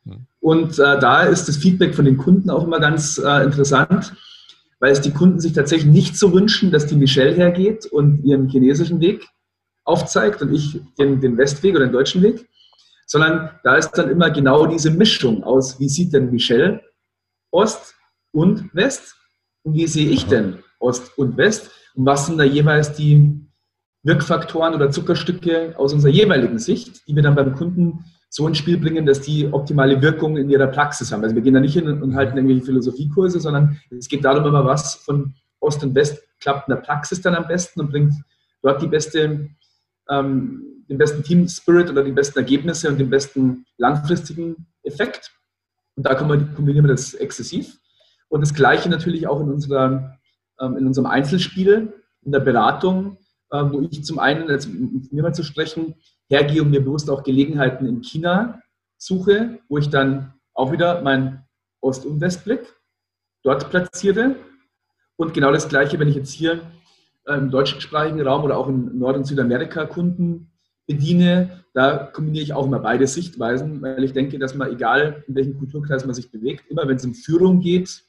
Hm. 0.05 0.27
Und 0.39 0.79
äh, 0.79 0.97
da 0.99 1.23
ist 1.23 1.49
das 1.49 1.57
Feedback 1.57 1.93
von 1.93 2.05
den 2.05 2.17
Kunden 2.17 2.49
auch 2.49 2.63
immer 2.63 2.79
ganz 2.79 3.17
äh, 3.17 3.43
interessant, 3.43 4.13
weil 4.79 4.93
es 4.93 5.01
die 5.01 5.11
Kunden 5.11 5.41
sich 5.41 5.51
tatsächlich 5.51 5.91
nicht 5.91 6.17
so 6.17 6.33
wünschen, 6.33 6.71
dass 6.71 6.85
die 6.85 6.95
Michelle 6.95 7.33
hergeht 7.33 7.85
und 7.87 8.23
ihren 8.23 8.47
chinesischen 8.47 9.01
Weg 9.01 9.27
aufzeigt 9.83 10.41
und 10.41 10.53
ich 10.53 10.79
den, 10.97 11.19
den 11.19 11.37
Westweg 11.37 11.75
oder 11.75 11.85
den 11.85 11.93
deutschen 11.93 12.21
Weg, 12.21 12.47
sondern 13.05 13.51
da 13.63 13.75
ist 13.75 13.91
dann 13.91 14.09
immer 14.09 14.29
genau 14.29 14.67
diese 14.67 14.91
Mischung 14.91 15.43
aus, 15.43 15.79
wie 15.79 15.89
sieht 15.89 16.13
denn 16.13 16.31
Michelle 16.31 16.81
Ost 17.51 17.95
und 18.31 18.73
West 18.73 19.15
und 19.63 19.73
wie 19.73 19.87
sehe 19.87 20.09
ich 20.09 20.27
denn 20.27 20.59
Ost 20.79 21.17
und 21.17 21.37
West 21.37 21.71
und 21.95 22.05
was 22.05 22.25
sind 22.25 22.37
da 22.37 22.43
jeweils 22.43 22.93
die 22.93 23.41
Wirkfaktoren 24.03 24.73
oder 24.73 24.91
Zuckerstücke 24.91 25.73
aus 25.77 25.93
unserer 25.93 26.11
jeweiligen 26.11 26.59
Sicht, 26.59 27.07
die 27.07 27.15
wir 27.15 27.23
dann 27.23 27.35
beim 27.35 27.55
Kunden 27.55 28.05
so 28.29 28.47
ins 28.47 28.57
Spiel 28.57 28.77
bringen, 28.77 29.05
dass 29.05 29.21
die 29.21 29.47
optimale 29.51 30.01
Wirkung 30.01 30.37
in 30.37 30.49
ihrer 30.49 30.67
Praxis 30.67 31.11
haben. 31.11 31.23
Also 31.23 31.35
wir 31.35 31.41
gehen 31.41 31.53
da 31.53 31.59
nicht 31.59 31.73
hin 31.73 32.01
und 32.01 32.15
halten 32.15 32.37
irgendwelche 32.37 32.65
Philosophiekurse, 32.65 33.39
sondern 33.39 33.79
es 33.89 34.07
geht 34.07 34.23
darum 34.23 34.45
immer, 34.45 34.65
was 34.65 34.95
von 34.95 35.33
Ost 35.59 35.83
und 35.83 35.95
West 35.95 36.21
klappt 36.39 36.67
in 36.67 36.75
der 36.75 36.81
Praxis 36.81 37.21
dann 37.21 37.35
am 37.35 37.47
besten 37.47 37.79
und 37.79 37.89
bringt 37.89 38.13
dort 38.61 38.81
die 38.81 38.87
beste 38.87 39.49
ähm, 40.09 40.77
den 40.89 40.97
besten 40.97 41.23
Team 41.23 41.47
Spirit 41.47 41.89
oder 41.89 42.03
die 42.03 42.11
besten 42.11 42.39
Ergebnisse 42.39 42.89
und 42.89 42.97
den 42.97 43.09
besten 43.09 43.65
langfristigen 43.77 44.67
Effekt. 44.83 45.31
Und 45.95 46.05
da 46.05 46.15
kombinieren 46.15 46.85
wir 46.85 46.93
das 46.93 47.13
exzessiv. 47.13 47.77
Und 48.29 48.41
das 48.41 48.53
Gleiche 48.53 48.89
natürlich 48.89 49.27
auch 49.27 49.41
in, 49.41 49.49
unserer, 49.49 50.16
in 50.59 50.87
unserem 50.87 51.07
Einzelspiel, 51.07 51.93
in 52.23 52.31
der 52.31 52.39
Beratung, 52.39 53.17
äh, 53.51 53.63
wo 53.63 53.81
ich 53.81 54.03
zum 54.03 54.19
einen, 54.19 54.49
jetzt 54.49 54.67
mit 54.67 55.11
mir 55.13 55.23
mal 55.23 55.33
zu 55.33 55.43
sprechen, 55.43 55.95
hergehe 56.29 56.61
und 56.61 56.71
mir 56.71 56.83
bewusst 56.83 57.09
auch 57.09 57.23
Gelegenheiten 57.23 57.85
in 57.85 58.01
China 58.03 58.61
suche, 58.97 59.59
wo 59.69 59.77
ich 59.77 59.89
dann 59.89 60.33
auch 60.53 60.71
wieder 60.71 61.01
mein 61.01 61.45
Ost- 61.81 62.05
und 62.05 62.19
Westblick 62.19 62.61
dort 63.43 63.69
platziere. 63.69 64.35
Und 65.15 65.33
genau 65.33 65.51
das 65.51 65.69
Gleiche, 65.69 65.99
wenn 65.99 66.07
ich 66.07 66.15
jetzt 66.15 66.31
hier 66.31 66.61
im 67.27 67.49
deutschsprachigen 67.51 68.21
Raum 68.21 68.43
oder 68.43 68.57
auch 68.57 68.67
in 68.67 68.97
Nord- 68.97 69.17
und 69.17 69.25
Südamerika 69.25 69.85
Kunden 69.85 70.51
bediene, 70.87 71.63
da 71.73 71.97
kombiniere 71.97 72.43
ich 72.43 72.53
auch 72.53 72.65
immer 72.65 72.79
beide 72.79 73.05
Sichtweisen, 73.05 73.81
weil 73.81 74.03
ich 74.03 74.13
denke, 74.13 74.39
dass 74.39 74.55
man, 74.55 74.71
egal 74.71 75.23
in 75.27 75.35
welchem 75.35 75.57
Kulturkreis 75.57 76.05
man 76.05 76.15
sich 76.15 76.31
bewegt, 76.31 76.69
immer 76.69 76.87
wenn 76.87 76.95
es 76.95 77.05
um 77.05 77.13
Führung 77.13 77.59
geht, 77.59 78.03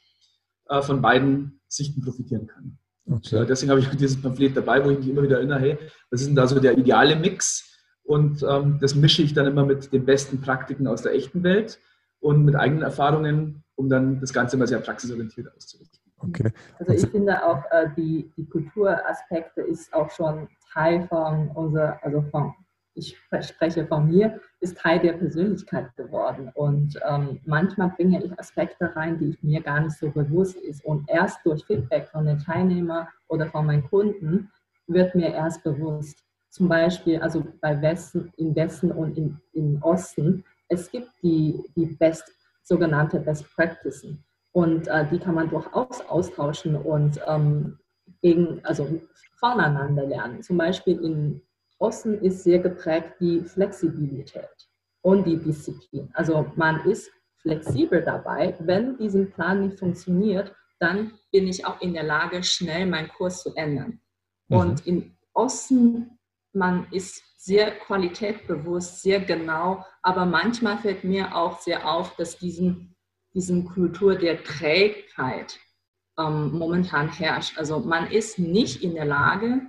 äh, 0.68 0.82
von 0.82 1.02
beiden 1.02 1.60
Sichten 1.68 2.02
profitieren 2.02 2.46
kann. 2.46 2.78
Okay. 3.10 3.46
deswegen 3.48 3.70
habe 3.70 3.80
ich 3.80 3.88
dieses 3.88 4.20
Pamphlet 4.20 4.54
dabei, 4.56 4.84
wo 4.84 4.90
ich 4.90 4.98
mich 4.98 5.08
immer 5.08 5.22
wieder 5.22 5.38
erinnere, 5.38 5.60
hey, 5.60 5.78
was 6.10 6.20
ist 6.20 6.26
denn 6.26 6.36
da 6.36 6.46
so 6.46 6.60
der 6.60 6.76
ideale 6.76 7.16
Mix? 7.16 7.64
Und 8.02 8.42
ähm, 8.42 8.78
das 8.80 8.94
mische 8.94 9.22
ich 9.22 9.34
dann 9.34 9.46
immer 9.46 9.64
mit 9.64 9.92
den 9.92 10.04
besten 10.04 10.40
Praktiken 10.40 10.86
aus 10.86 11.02
der 11.02 11.14
echten 11.14 11.42
Welt 11.42 11.78
und 12.20 12.44
mit 12.44 12.54
eigenen 12.54 12.82
Erfahrungen, 12.82 13.64
um 13.76 13.88
dann 13.88 14.20
das 14.20 14.32
Ganze 14.32 14.56
mal 14.56 14.66
sehr 14.66 14.80
praxisorientiert 14.80 15.54
auszurichten. 15.54 16.00
Okay. 16.18 16.52
Also 16.78 16.92
ich 16.92 17.10
finde 17.10 17.44
auch, 17.44 17.62
äh, 17.70 17.88
die, 17.96 18.30
die 18.36 18.46
Kulturaspekte 18.46 19.62
ist 19.62 19.92
auch 19.94 20.10
schon 20.10 20.48
Teil 20.72 21.06
von 21.08 21.48
unserer, 21.50 21.98
also 22.02 22.22
von, 22.30 22.54
ich 22.98 23.16
spreche 23.40 23.86
von 23.86 24.08
mir, 24.08 24.40
ist 24.60 24.76
Teil 24.76 24.98
der 24.98 25.12
Persönlichkeit 25.14 25.94
geworden. 25.96 26.50
Und 26.54 26.98
ähm, 27.08 27.40
manchmal 27.46 27.90
bringe 27.90 28.22
ich 28.24 28.38
Aspekte 28.38 28.94
rein, 28.96 29.18
die 29.18 29.38
mir 29.42 29.62
gar 29.62 29.80
nicht 29.80 29.96
so 29.96 30.10
bewusst 30.10 30.56
ist. 30.56 30.84
Und 30.84 31.08
erst 31.08 31.38
durch 31.44 31.64
Feedback 31.64 32.08
von 32.08 32.26
den 32.26 32.38
Teilnehmern 32.38 33.06
oder 33.28 33.46
von 33.46 33.66
meinen 33.66 33.84
Kunden 33.84 34.50
wird 34.88 35.14
mir 35.14 35.32
erst 35.32 35.62
bewusst. 35.62 36.24
Zum 36.50 36.68
Beispiel, 36.68 37.20
also 37.20 37.46
bei 37.60 37.80
Westen, 37.80 38.32
im 38.36 38.54
Westen 38.56 38.90
und 38.90 39.16
im, 39.16 39.38
im 39.52 39.82
Osten, 39.82 40.44
es 40.68 40.90
gibt 40.90 41.10
die, 41.22 41.62
die 41.76 41.86
Best, 41.86 42.32
sogenannte 42.62 43.20
Best 43.20 43.46
Practices. 43.54 44.16
Und 44.52 44.88
äh, 44.88 45.06
die 45.08 45.18
kann 45.18 45.34
man 45.34 45.48
durchaus 45.48 46.00
austauschen 46.08 46.74
und 46.74 47.20
ähm, 47.26 47.78
gegen, 48.22 48.64
also 48.64 49.00
voneinander 49.38 50.06
lernen. 50.06 50.42
Zum 50.42 50.56
Beispiel 50.56 50.98
im 51.00 51.42
Osten 51.78 52.14
ist 52.22 52.44
sehr 52.44 52.58
geprägt 52.58 53.14
die 53.20 53.40
Flexibilität 53.40 54.48
und 55.02 55.26
die 55.26 55.36
Disziplin. 55.36 56.10
Also 56.14 56.50
man 56.56 56.84
ist 56.88 57.10
flexibel 57.40 58.02
dabei. 58.02 58.56
Wenn 58.60 58.96
diesen 58.98 59.30
Plan 59.30 59.66
nicht 59.66 59.78
funktioniert, 59.78 60.54
dann 60.80 61.12
bin 61.32 61.46
ich 61.46 61.64
auch 61.64 61.80
in 61.80 61.94
der 61.94 62.02
Lage, 62.02 62.42
schnell 62.42 62.86
meinen 62.86 63.08
Kurs 63.08 63.42
zu 63.42 63.54
ändern. 63.54 64.00
Mhm. 64.48 64.56
Und 64.56 64.86
im 64.86 65.16
Osten, 65.32 66.18
man 66.52 66.86
ist 66.92 67.22
sehr 67.36 67.70
qualitätbewusst, 67.70 69.02
sehr 69.02 69.20
genau, 69.20 69.84
aber 70.02 70.26
manchmal 70.26 70.78
fällt 70.78 71.04
mir 71.04 71.34
auch 71.36 71.60
sehr 71.60 71.88
auf, 71.88 72.16
dass 72.16 72.38
diesen 72.38 72.96
diesen 73.34 73.66
Kultur 73.66 74.16
der 74.16 74.42
Trägheit 74.42 75.58
ähm, 76.18 76.52
momentan 76.58 77.08
herrscht. 77.08 77.58
Also 77.58 77.80
man 77.80 78.10
ist 78.10 78.38
nicht 78.38 78.82
in 78.82 78.94
der 78.94 79.04
Lage, 79.04 79.60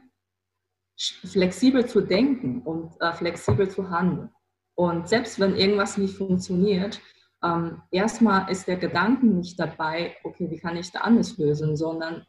flexibel 0.99 1.85
zu 1.85 2.01
denken 2.01 2.61
und 2.61 2.91
äh, 2.99 3.13
flexibel 3.13 3.69
zu 3.69 3.89
handeln. 3.89 4.29
Und 4.75 5.07
selbst 5.07 5.39
wenn 5.39 5.55
irgendwas 5.55 5.97
nicht 5.97 6.15
funktioniert, 6.15 7.01
ähm, 7.43 7.81
erstmal 7.91 8.49
ist 8.51 8.67
der 8.67 8.77
Gedanke 8.77 9.25
nicht 9.25 9.59
dabei, 9.59 10.15
okay, 10.23 10.49
wie 10.49 10.57
kann 10.57 10.77
ich 10.77 10.91
da 10.91 10.99
anders 10.99 11.37
lösen, 11.37 11.77
sondern 11.77 12.25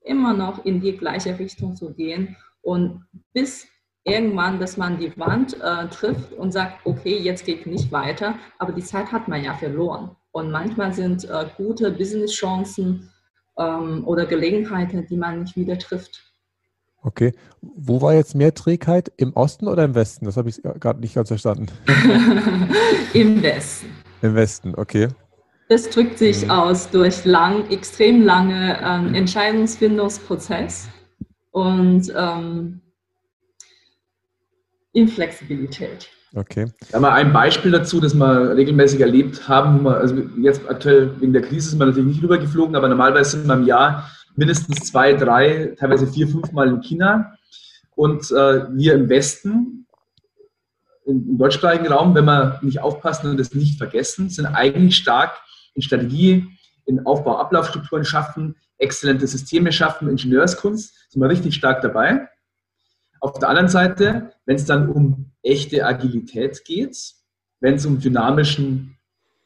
immer 0.00 0.32
noch 0.32 0.64
in 0.64 0.80
die 0.80 0.96
gleiche 0.96 1.38
Richtung 1.38 1.76
zu 1.76 1.92
gehen 1.92 2.36
und 2.62 3.04
bis 3.32 3.66
irgendwann, 4.04 4.58
dass 4.58 4.76
man 4.76 4.98
die 4.98 5.16
Wand 5.18 5.60
äh, 5.60 5.88
trifft 5.88 6.32
und 6.32 6.52
sagt, 6.52 6.86
okay, 6.86 7.18
jetzt 7.18 7.44
geht 7.44 7.66
nicht 7.66 7.92
weiter, 7.92 8.38
aber 8.58 8.72
die 8.72 8.82
Zeit 8.82 9.12
hat 9.12 9.28
man 9.28 9.44
ja 9.44 9.54
verloren. 9.54 10.16
Und 10.30 10.50
manchmal 10.50 10.92
sind 10.92 11.24
äh, 11.24 11.46
gute 11.56 11.90
Business-Chancen 11.90 13.10
ähm, 13.58 14.06
oder 14.06 14.24
Gelegenheiten, 14.26 15.06
die 15.06 15.16
man 15.16 15.40
nicht 15.40 15.56
wieder 15.56 15.78
trifft. 15.78 16.27
Okay. 17.02 17.32
Wo 17.60 18.02
war 18.02 18.14
jetzt 18.14 18.34
mehr 18.34 18.54
Trägheit? 18.54 19.12
Im 19.16 19.32
Osten 19.34 19.68
oder 19.68 19.84
im 19.84 19.94
Westen? 19.94 20.24
Das 20.24 20.36
habe 20.36 20.48
ich 20.48 20.62
gerade 20.62 21.00
nicht 21.00 21.14
ganz 21.14 21.28
verstanden. 21.28 21.66
Im 23.14 23.42
Westen. 23.42 23.86
Im 24.20 24.34
Westen, 24.34 24.74
okay. 24.74 25.08
Das 25.68 25.90
drückt 25.90 26.18
sich 26.18 26.44
mhm. 26.44 26.50
aus 26.50 26.90
durch 26.90 27.24
lang, 27.24 27.70
extrem 27.70 28.22
lange 28.22 28.78
ähm, 28.82 29.14
Entscheidungsfindungsprozess 29.14 30.88
und 31.50 32.12
ähm, 32.16 32.80
Inflexibilität. 34.92 36.08
Okay. 36.34 36.66
Da 36.90 37.00
mal 37.00 37.12
ein 37.12 37.32
Beispiel 37.32 37.70
dazu, 37.70 38.00
das 38.00 38.14
wir 38.14 38.56
regelmäßig 38.56 39.00
erlebt 39.00 39.48
haben. 39.48 39.86
also 39.86 40.16
jetzt 40.40 40.62
aktuell 40.68 41.12
wegen 41.20 41.32
der 41.32 41.42
Krise 41.42 41.70
sind 41.70 41.78
wir 41.78 41.86
natürlich 41.86 42.08
nicht 42.08 42.22
rübergeflogen, 42.22 42.76
aber 42.76 42.88
normalerweise 42.88 43.38
sind 43.38 43.46
wir 43.46 43.54
im 43.54 43.64
Jahr 43.64 44.10
mindestens 44.38 44.86
zwei, 44.86 45.14
drei, 45.14 45.74
teilweise 45.78 46.06
vier, 46.06 46.28
fünf 46.28 46.52
Mal 46.52 46.68
in 46.68 46.80
China. 46.80 47.36
Und 47.96 48.30
äh, 48.30 48.68
wir 48.72 48.94
im 48.94 49.08
Westen, 49.08 49.86
im, 51.04 51.30
im 51.30 51.38
deutschsprachigen 51.38 51.88
Raum, 51.88 52.14
wenn 52.14 52.24
wir 52.24 52.60
nicht 52.62 52.80
aufpassen 52.80 53.30
und 53.30 53.36
das 53.36 53.52
nicht 53.52 53.78
vergessen, 53.78 54.30
sind 54.30 54.46
eigentlich 54.46 54.96
stark 54.96 55.32
in 55.74 55.82
Strategie, 55.82 56.46
in 56.86 57.04
Aufbau, 57.04 57.36
Ablaufstrukturen 57.38 58.04
schaffen, 58.04 58.54
exzellente 58.78 59.26
Systeme 59.26 59.72
schaffen, 59.72 60.08
Ingenieurskunst, 60.08 61.10
sind 61.10 61.20
wir 61.20 61.28
richtig 61.28 61.56
stark 61.56 61.82
dabei. 61.82 62.28
Auf 63.20 63.40
der 63.40 63.48
anderen 63.48 63.68
Seite, 63.68 64.32
wenn 64.46 64.54
es 64.54 64.66
dann 64.66 64.88
um 64.88 65.32
echte 65.42 65.84
Agilität 65.84 66.64
geht, 66.64 66.96
wenn 67.58 67.74
es 67.74 67.84
um 67.84 67.98
dynamischen, 67.98 68.96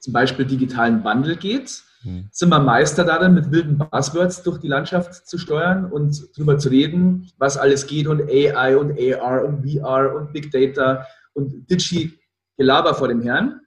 zum 0.01 0.13
Beispiel 0.13 0.45
digitalen 0.45 1.03
Wandel 1.03 1.37
geht, 1.37 1.83
mhm. 2.05 2.29
sind 2.31 2.49
wir 2.49 2.61
Meister 2.61 3.05
darin, 3.05 3.35
mit 3.35 3.51
wilden 3.51 3.79
Buzzwords 3.79 4.43
durch 4.43 4.59
die 4.59 4.69
Landschaft 4.69 5.27
zu 5.27 5.39
steuern 5.39 5.91
und 5.91 6.37
darüber 6.37 6.59
zu 6.59 6.69
reden, 6.69 7.31
was 7.39 7.57
alles 7.57 7.87
geht 7.87 8.07
und 8.07 8.23
AI 8.23 8.77
und 8.77 8.99
AR 8.99 9.45
und 9.45 9.69
VR 9.69 10.15
und 10.15 10.33
Big 10.33 10.51
Data 10.51 11.07
und 11.35 11.69
Digi-Gelaber 11.71 12.95
vor 12.95 13.09
dem 13.09 13.23
Herrn. 13.23 13.61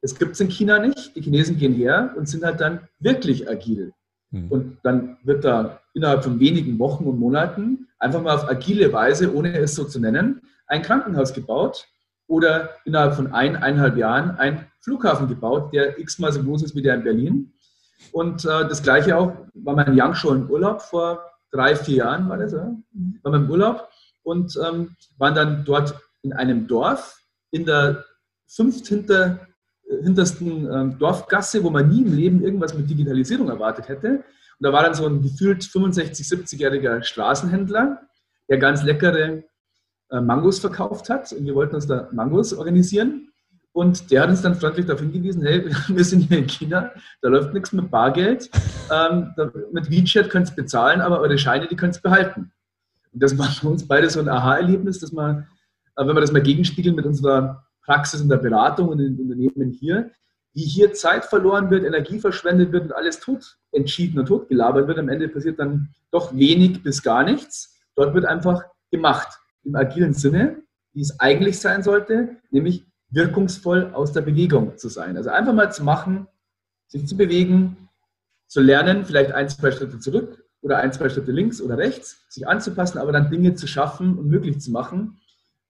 Das 0.00 0.18
gibt 0.18 0.32
es 0.32 0.40
in 0.40 0.48
China 0.48 0.78
nicht. 0.78 1.14
Die 1.14 1.20
Chinesen 1.20 1.58
gehen 1.58 1.74
her 1.74 2.14
und 2.16 2.28
sind 2.28 2.44
halt 2.44 2.60
dann 2.60 2.80
wirklich 2.98 3.48
agil. 3.48 3.92
Mhm. 4.30 4.48
Und 4.48 4.78
dann 4.82 5.16
wird 5.22 5.44
da 5.44 5.80
innerhalb 5.94 6.24
von 6.24 6.40
wenigen 6.40 6.78
Wochen 6.78 7.04
und 7.04 7.18
Monaten 7.18 7.88
einfach 7.98 8.20
mal 8.20 8.34
auf 8.34 8.48
agile 8.48 8.92
Weise, 8.92 9.32
ohne 9.34 9.56
es 9.58 9.74
so 9.74 9.84
zu 9.84 10.00
nennen, 10.00 10.40
ein 10.66 10.82
Krankenhaus 10.82 11.32
gebaut 11.32 11.86
oder 12.26 12.70
innerhalb 12.84 13.14
von 13.14 13.32
ein, 13.32 13.56
eineinhalb 13.56 13.96
Jahren 13.96 14.30
ein 14.38 14.66
Flughafen 14.80 15.28
gebaut, 15.28 15.72
der 15.72 15.98
x-mal 15.98 16.32
so 16.32 16.42
groß 16.42 16.62
ist 16.64 16.74
wie 16.74 16.82
der 16.82 16.94
in 16.94 17.04
Berlin. 17.04 17.52
Und 18.10 18.44
äh, 18.44 18.68
das 18.68 18.82
gleiche 18.82 19.16
auch, 19.16 19.32
war 19.54 19.76
mein 19.76 19.98
Young 19.98 20.14
im 20.24 20.50
Urlaub 20.50 20.82
vor 20.82 21.22
drei, 21.50 21.76
vier 21.76 21.96
Jahren, 21.96 22.28
war 22.28 22.38
das, 22.38 22.52
ja? 22.52 22.74
war 23.22 23.32
mein 23.32 23.48
Urlaub 23.48 23.88
und 24.22 24.58
ähm, 24.66 24.96
waren 25.18 25.34
dann 25.34 25.64
dort 25.64 25.94
in 26.22 26.32
einem 26.32 26.66
Dorf 26.66 27.18
in 27.50 27.66
der 27.66 28.04
fünft 28.48 28.86
hinter, 28.86 29.46
hintersten 30.02 30.70
ähm, 30.72 30.98
Dorfgasse, 30.98 31.62
wo 31.62 31.70
man 31.70 31.88
nie 31.88 32.02
im 32.02 32.14
Leben 32.14 32.42
irgendwas 32.42 32.74
mit 32.74 32.88
Digitalisierung 32.88 33.48
erwartet 33.48 33.88
hätte. 33.88 34.08
Und 34.08 34.24
da 34.60 34.72
war 34.72 34.82
dann 34.82 34.94
so 34.94 35.06
ein 35.06 35.22
gefühlt 35.22 35.64
65, 35.64 36.26
70-jähriger 36.26 37.02
Straßenhändler, 37.02 38.00
der 38.48 38.58
ganz 38.58 38.82
leckere 38.82 39.18
äh, 39.28 39.42
Mangos 40.20 40.58
verkauft 40.58 41.08
hat. 41.08 41.32
Und 41.32 41.46
wir 41.46 41.54
wollten 41.54 41.74
uns 41.74 41.86
da 41.86 42.08
Mangos 42.12 42.52
organisieren. 42.52 43.28
Und 43.72 44.10
der 44.10 44.22
hat 44.22 44.28
uns 44.28 44.42
dann 44.42 44.54
freundlich 44.54 44.84
darauf 44.84 45.00
hingewiesen, 45.00 45.42
hey, 45.42 45.64
wir 45.88 46.04
sind 46.04 46.20
hier 46.20 46.38
in 46.38 46.46
China, 46.46 46.90
da 47.22 47.28
läuft 47.28 47.54
nichts 47.54 47.72
mit 47.72 47.90
Bargeld. 47.90 48.50
Ähm, 48.92 49.34
mit 49.72 49.90
WeChat 49.90 50.28
könnt 50.28 50.50
ihr 50.50 50.54
bezahlen, 50.56 51.00
aber 51.00 51.20
eure 51.20 51.38
Scheine, 51.38 51.66
die 51.66 51.76
könnt 51.76 51.96
ihr 51.96 52.02
behalten. 52.02 52.52
Und 53.12 53.22
das 53.22 53.36
war 53.38 53.46
für 53.46 53.68
uns 53.68 53.86
beide 53.88 54.10
so 54.10 54.20
ein 54.20 54.28
Aha-Erlebnis, 54.28 54.98
dass 54.98 55.12
man, 55.12 55.46
äh, 55.96 56.06
wenn 56.06 56.14
wir 56.14 56.20
das 56.20 56.32
mal 56.32 56.42
gegenspiegeln 56.42 56.94
mit 56.94 57.06
unserer 57.06 57.64
Praxis 57.84 58.20
in 58.20 58.28
der 58.28 58.36
Beratung 58.36 58.88
und 58.88 59.00
in 59.00 59.16
den 59.16 59.30
Unternehmen 59.30 59.70
hier, 59.72 60.10
wie 60.54 60.64
hier 60.64 60.92
Zeit 60.92 61.24
verloren 61.24 61.70
wird, 61.70 61.84
Energie 61.84 62.18
verschwendet 62.18 62.72
wird 62.72 62.84
und 62.84 62.92
alles 62.94 63.20
tot 63.20 63.56
entschieden 63.72 64.18
und 64.18 64.26
totgelabert 64.26 64.86
wird. 64.86 64.98
Am 64.98 65.08
Ende 65.08 65.28
passiert 65.28 65.58
dann 65.58 65.88
doch 66.10 66.36
wenig 66.36 66.82
bis 66.82 67.02
gar 67.02 67.24
nichts. 67.24 67.74
Dort 67.94 68.14
wird 68.14 68.26
einfach 68.26 68.62
gemacht 68.90 69.41
im 69.64 69.74
agilen 69.74 70.12
Sinne, 70.12 70.62
wie 70.92 71.02
es 71.02 71.18
eigentlich 71.20 71.58
sein 71.60 71.82
sollte, 71.82 72.36
nämlich 72.50 72.84
wirkungsvoll 73.10 73.92
aus 73.92 74.12
der 74.12 74.22
Bewegung 74.22 74.76
zu 74.76 74.88
sein. 74.88 75.16
Also 75.16 75.30
einfach 75.30 75.52
mal 75.52 75.72
zu 75.72 75.84
machen, 75.84 76.26
sich 76.88 77.06
zu 77.06 77.16
bewegen, 77.16 77.88
zu 78.46 78.60
lernen, 78.60 79.04
vielleicht 79.04 79.32
ein, 79.32 79.48
zwei 79.48 79.70
Schritte 79.70 79.98
zurück 79.98 80.44
oder 80.60 80.78
ein, 80.78 80.92
zwei 80.92 81.08
Schritte 81.08 81.32
links 81.32 81.60
oder 81.60 81.78
rechts, 81.78 82.24
sich 82.28 82.46
anzupassen, 82.46 82.98
aber 82.98 83.12
dann 83.12 83.30
Dinge 83.30 83.54
zu 83.54 83.66
schaffen 83.66 84.18
und 84.18 84.28
möglich 84.28 84.60
zu 84.60 84.70
machen, 84.70 85.18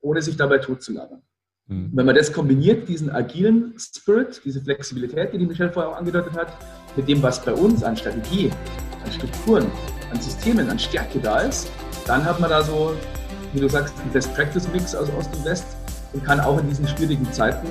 ohne 0.00 0.20
sich 0.22 0.36
dabei 0.36 0.58
totzulabern. 0.58 1.22
Mhm. 1.66 1.90
Wenn 1.92 2.06
man 2.06 2.14
das 2.14 2.32
kombiniert, 2.32 2.88
diesen 2.88 3.10
agilen 3.10 3.74
Spirit, 3.78 4.42
diese 4.44 4.60
Flexibilität, 4.60 5.32
die 5.32 5.38
die 5.38 5.46
Michelle 5.46 5.72
vorher 5.72 5.92
auch 5.92 5.96
angedeutet 5.96 6.32
hat, 6.34 6.52
mit 6.96 7.08
dem, 7.08 7.22
was 7.22 7.44
bei 7.44 7.52
uns 7.52 7.82
an 7.82 7.96
Strategie, 7.96 8.50
an 9.04 9.12
Strukturen, 9.12 9.66
an 10.10 10.20
Systemen, 10.20 10.68
an 10.68 10.78
Stärke 10.78 11.20
da 11.20 11.40
ist, 11.40 11.70
dann 12.06 12.24
hat 12.24 12.40
man 12.40 12.50
da 12.50 12.62
so, 12.62 12.94
wie 13.52 13.60
du 13.60 13.68
sagst, 13.68 13.94
einen 14.00 14.10
Best-Practice-Mix 14.12 14.94
aus 14.94 15.08
Ost 15.18 15.34
und 15.36 15.44
West 15.44 15.64
und 16.12 16.24
kann 16.24 16.40
auch 16.40 16.58
in 16.58 16.68
diesen 16.68 16.88
schwierigen 16.88 17.30
Zeiten 17.32 17.68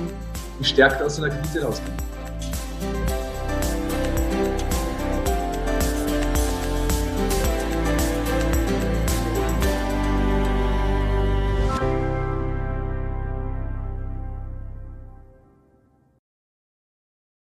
gestärkt 0.59 1.01
aus 1.01 1.15
so 1.15 1.23
einer 1.23 1.35
Krise 1.35 1.63
rauskommen. 1.63 1.97